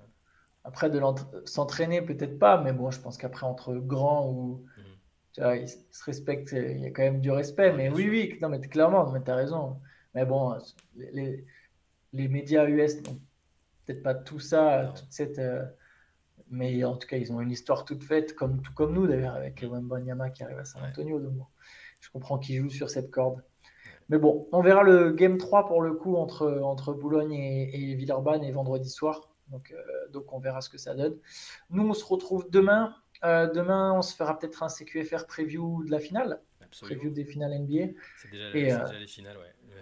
Après, 0.70 0.92
de 0.92 1.02
s'entraîner, 1.46 2.04
peut-être 2.04 2.38
pas, 2.38 2.62
mais 2.62 2.74
bon, 2.74 2.92
je 2.92 3.02
pense 3.02 3.18
qu'après, 3.18 3.48
entre 3.48 3.74
grands 3.74 4.30
ou. 4.30 4.64
Mhm. 4.78 4.84
Tu 5.34 5.42
vois, 5.42 5.56
ils 5.56 5.68
se 5.68 6.04
respectent, 6.06 6.52
il 6.52 6.82
y 6.82 6.86
a 6.86 6.92
quand 6.92 7.02
même 7.02 7.22
du 7.22 7.32
respect. 7.32 7.74
mais 7.74 7.90
oui, 7.90 8.08
oui, 8.08 8.38
non, 8.40 8.50
mais 8.50 8.60
clairement, 8.60 9.12
mais 9.12 9.24
tu 9.24 9.32
as 9.32 9.36
raison. 9.36 9.80
Mais 10.14 10.26
bon, 10.26 10.56
les, 10.96 11.44
les 12.14 12.28
médias 12.28 12.68
US 12.68 13.02
n'ont 13.02 13.20
peut-être 13.86 14.04
pas 14.04 14.14
tout 14.14 14.40
ça, 14.40 14.94
toute 14.96 15.12
cette. 15.12 15.40
Euh, 15.40 15.66
mais 16.52 16.84
en 16.84 16.98
tout 16.98 17.08
cas, 17.08 17.18
ils 17.18 17.34
ont 17.34 17.42
une 17.42 17.50
histoire 17.50 17.84
toute 17.84 18.04
faite, 18.04 18.36
comme, 18.36 18.62
tout 18.62 18.74
comme 18.74 18.94
nous 18.94 19.08
d'ailleurs, 19.08 19.36
avec 19.36 19.64
Wembanyama 19.64 20.30
qui 20.30 20.44
arrive 20.44 20.60
à 20.60 20.66
San 20.66 20.84
Antonio. 20.84 21.20
Donc 21.20 21.34
je 22.00 22.12
comprends 22.12 22.38
qu'ils 22.38 22.62
jouent 22.62 22.70
sur 22.70 22.92
cette 22.92 23.10
corde. 23.10 23.44
Mais 24.10 24.20
bon, 24.20 24.48
on 24.52 24.62
verra 24.62 24.84
le 24.84 25.12
Game 25.14 25.40
3 25.40 25.68
pour 25.68 25.82
le 25.82 25.94
coup 25.94 26.16
entre, 26.16 26.62
entre 26.64 26.94
Boulogne 26.94 27.34
et, 27.34 27.92
et 27.92 27.96
Villeurbanne 27.96 28.44
et 28.44 28.52
vendredi 28.52 28.90
soir. 28.90 29.30
Donc, 29.50 29.72
euh, 29.72 30.08
donc 30.10 30.32
on 30.34 30.40
verra 30.40 30.62
ce 30.62 30.70
que 30.70 30.78
ça 30.78 30.94
donne. 30.94 31.18
Nous, 31.70 31.88
on 31.88 31.94
se 31.94 32.06
retrouve 32.06 32.50
demain. 32.50 32.96
Euh, 33.24 33.52
demain, 33.52 33.94
on 33.94 34.02
se 34.02 34.16
fera 34.16 34.38
peut-être 34.38 34.64
un 34.64 34.70
CQFR 34.70 35.26
preview 35.28 35.84
de 35.84 35.92
la 35.92 36.00
finale. 36.00 36.42
Preview 36.82 37.10
des 37.10 37.26
finales 37.26 37.60
NBA. 37.60 37.94
C'est 38.22 38.32
déjà, 38.32 38.52
déjà, 38.52 39.00
les 39.00 39.08
finales, 39.08 39.38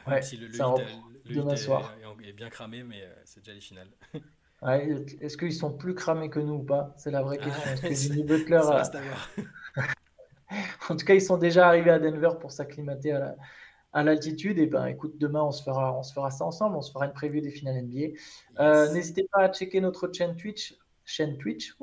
ouais. 0.07 0.21
si 0.21 0.37
le, 0.37 0.47
le, 0.47 1.35
demain 1.35 1.55
soir. 1.57 1.93
Est, 2.23 2.31
bien 2.31 2.49
cramé, 2.49 2.83
mais 2.83 3.03
euh, 3.03 3.13
c'est 3.25 3.41
déjà 3.41 3.53
les 3.53 3.61
finales. 3.61 3.89
Est-ce 5.21 5.37
qu'ils 5.37 5.53
sont 5.53 5.73
plus 5.73 5.93
cramés 5.93 6.29
que 6.29 6.39
nous 6.39 6.55
ou 6.55 6.63
pas? 6.63 6.93
C'est 6.97 7.11
la 7.11 7.21
vraie 7.21 7.37
question. 7.37 7.71
Est-ce 7.71 7.81
que 7.81 7.93
Jimmy 7.93 8.23
Butler. 8.23 8.61
en 10.89 10.95
tout 10.95 11.05
cas, 11.05 11.13
ils 11.13 11.21
sont 11.21 11.37
déjà 11.37 11.67
arrivés 11.67 11.91
à 11.91 11.99
Denver 11.99 12.31
pour 12.39 12.51
s'acclimater 12.51 13.11
à 13.11 13.19
la, 13.19 13.35
à 13.93 14.03
l'altitude, 14.03 14.59
et 14.59 14.67
ben 14.67 14.85
écoute, 14.85 15.17
demain 15.17 15.43
on 15.43 15.51
se 15.51 15.63
fera, 15.63 15.97
on 15.97 16.03
se 16.03 16.13
fera 16.13 16.29
ça 16.29 16.45
ensemble, 16.45 16.75
on 16.75 16.81
se 16.81 16.91
fera 16.91 17.05
une 17.05 17.13
preview 17.13 17.41
des 17.41 17.51
finales 17.51 17.83
NBA. 17.83 18.17
Euh, 18.59 18.91
n'hésitez 18.93 19.27
pas 19.31 19.43
à 19.43 19.51
checker 19.51 19.81
notre 19.81 20.11
chaîne 20.13 20.35
Twitch, 20.35 20.77
chaîne 21.05 21.37
Twitch, 21.37 21.75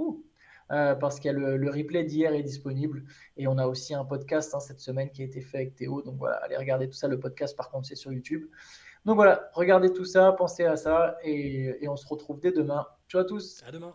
euh, 0.71 0.95
parce 0.95 1.19
qu'il 1.19 1.33
y 1.33 1.35
a 1.35 1.38
le, 1.38 1.71
replay 1.71 2.05
d'hier 2.05 2.33
est 2.33 2.43
disponible 2.43 3.05
et 3.37 3.47
on 3.47 3.59
a 3.59 3.67
aussi 3.67 3.95
un 3.95 4.05
podcast 4.05 4.55
hein, 4.55 4.61
cette 4.61 4.81
semaine 4.81 5.11
qui 5.11 5.23
a 5.23 5.25
été 5.25 5.40
fait 5.40 5.59
avec 5.59 5.75
Théo. 5.75 6.03
Donc 6.03 6.17
voilà, 6.19 6.37
allez 6.37 6.57
regarder 6.57 6.88
tout 6.88 6.97
ça. 6.97 7.09
Le 7.09 7.19
podcast, 7.19 7.57
par 7.57 7.71
contre, 7.71 7.87
c'est 7.87 7.97
sur 7.97 8.12
YouTube. 8.12 8.47
Donc 9.05 9.17
voilà, 9.17 9.51
regardez 9.53 9.93
tout 9.93 10.07
ça, 10.07 10.33
pensez 10.33 10.64
à 10.64 10.77
ça 10.77 11.19
et, 11.23 11.85
et 11.85 11.88
on 11.88 11.97
se 11.97 12.07
retrouve 12.07 12.40
dès 12.40 12.53
demain. 12.53 12.87
Ciao 13.09 13.21
à 13.21 13.25
tous. 13.25 13.62
À 13.67 13.73
demain. 13.73 13.95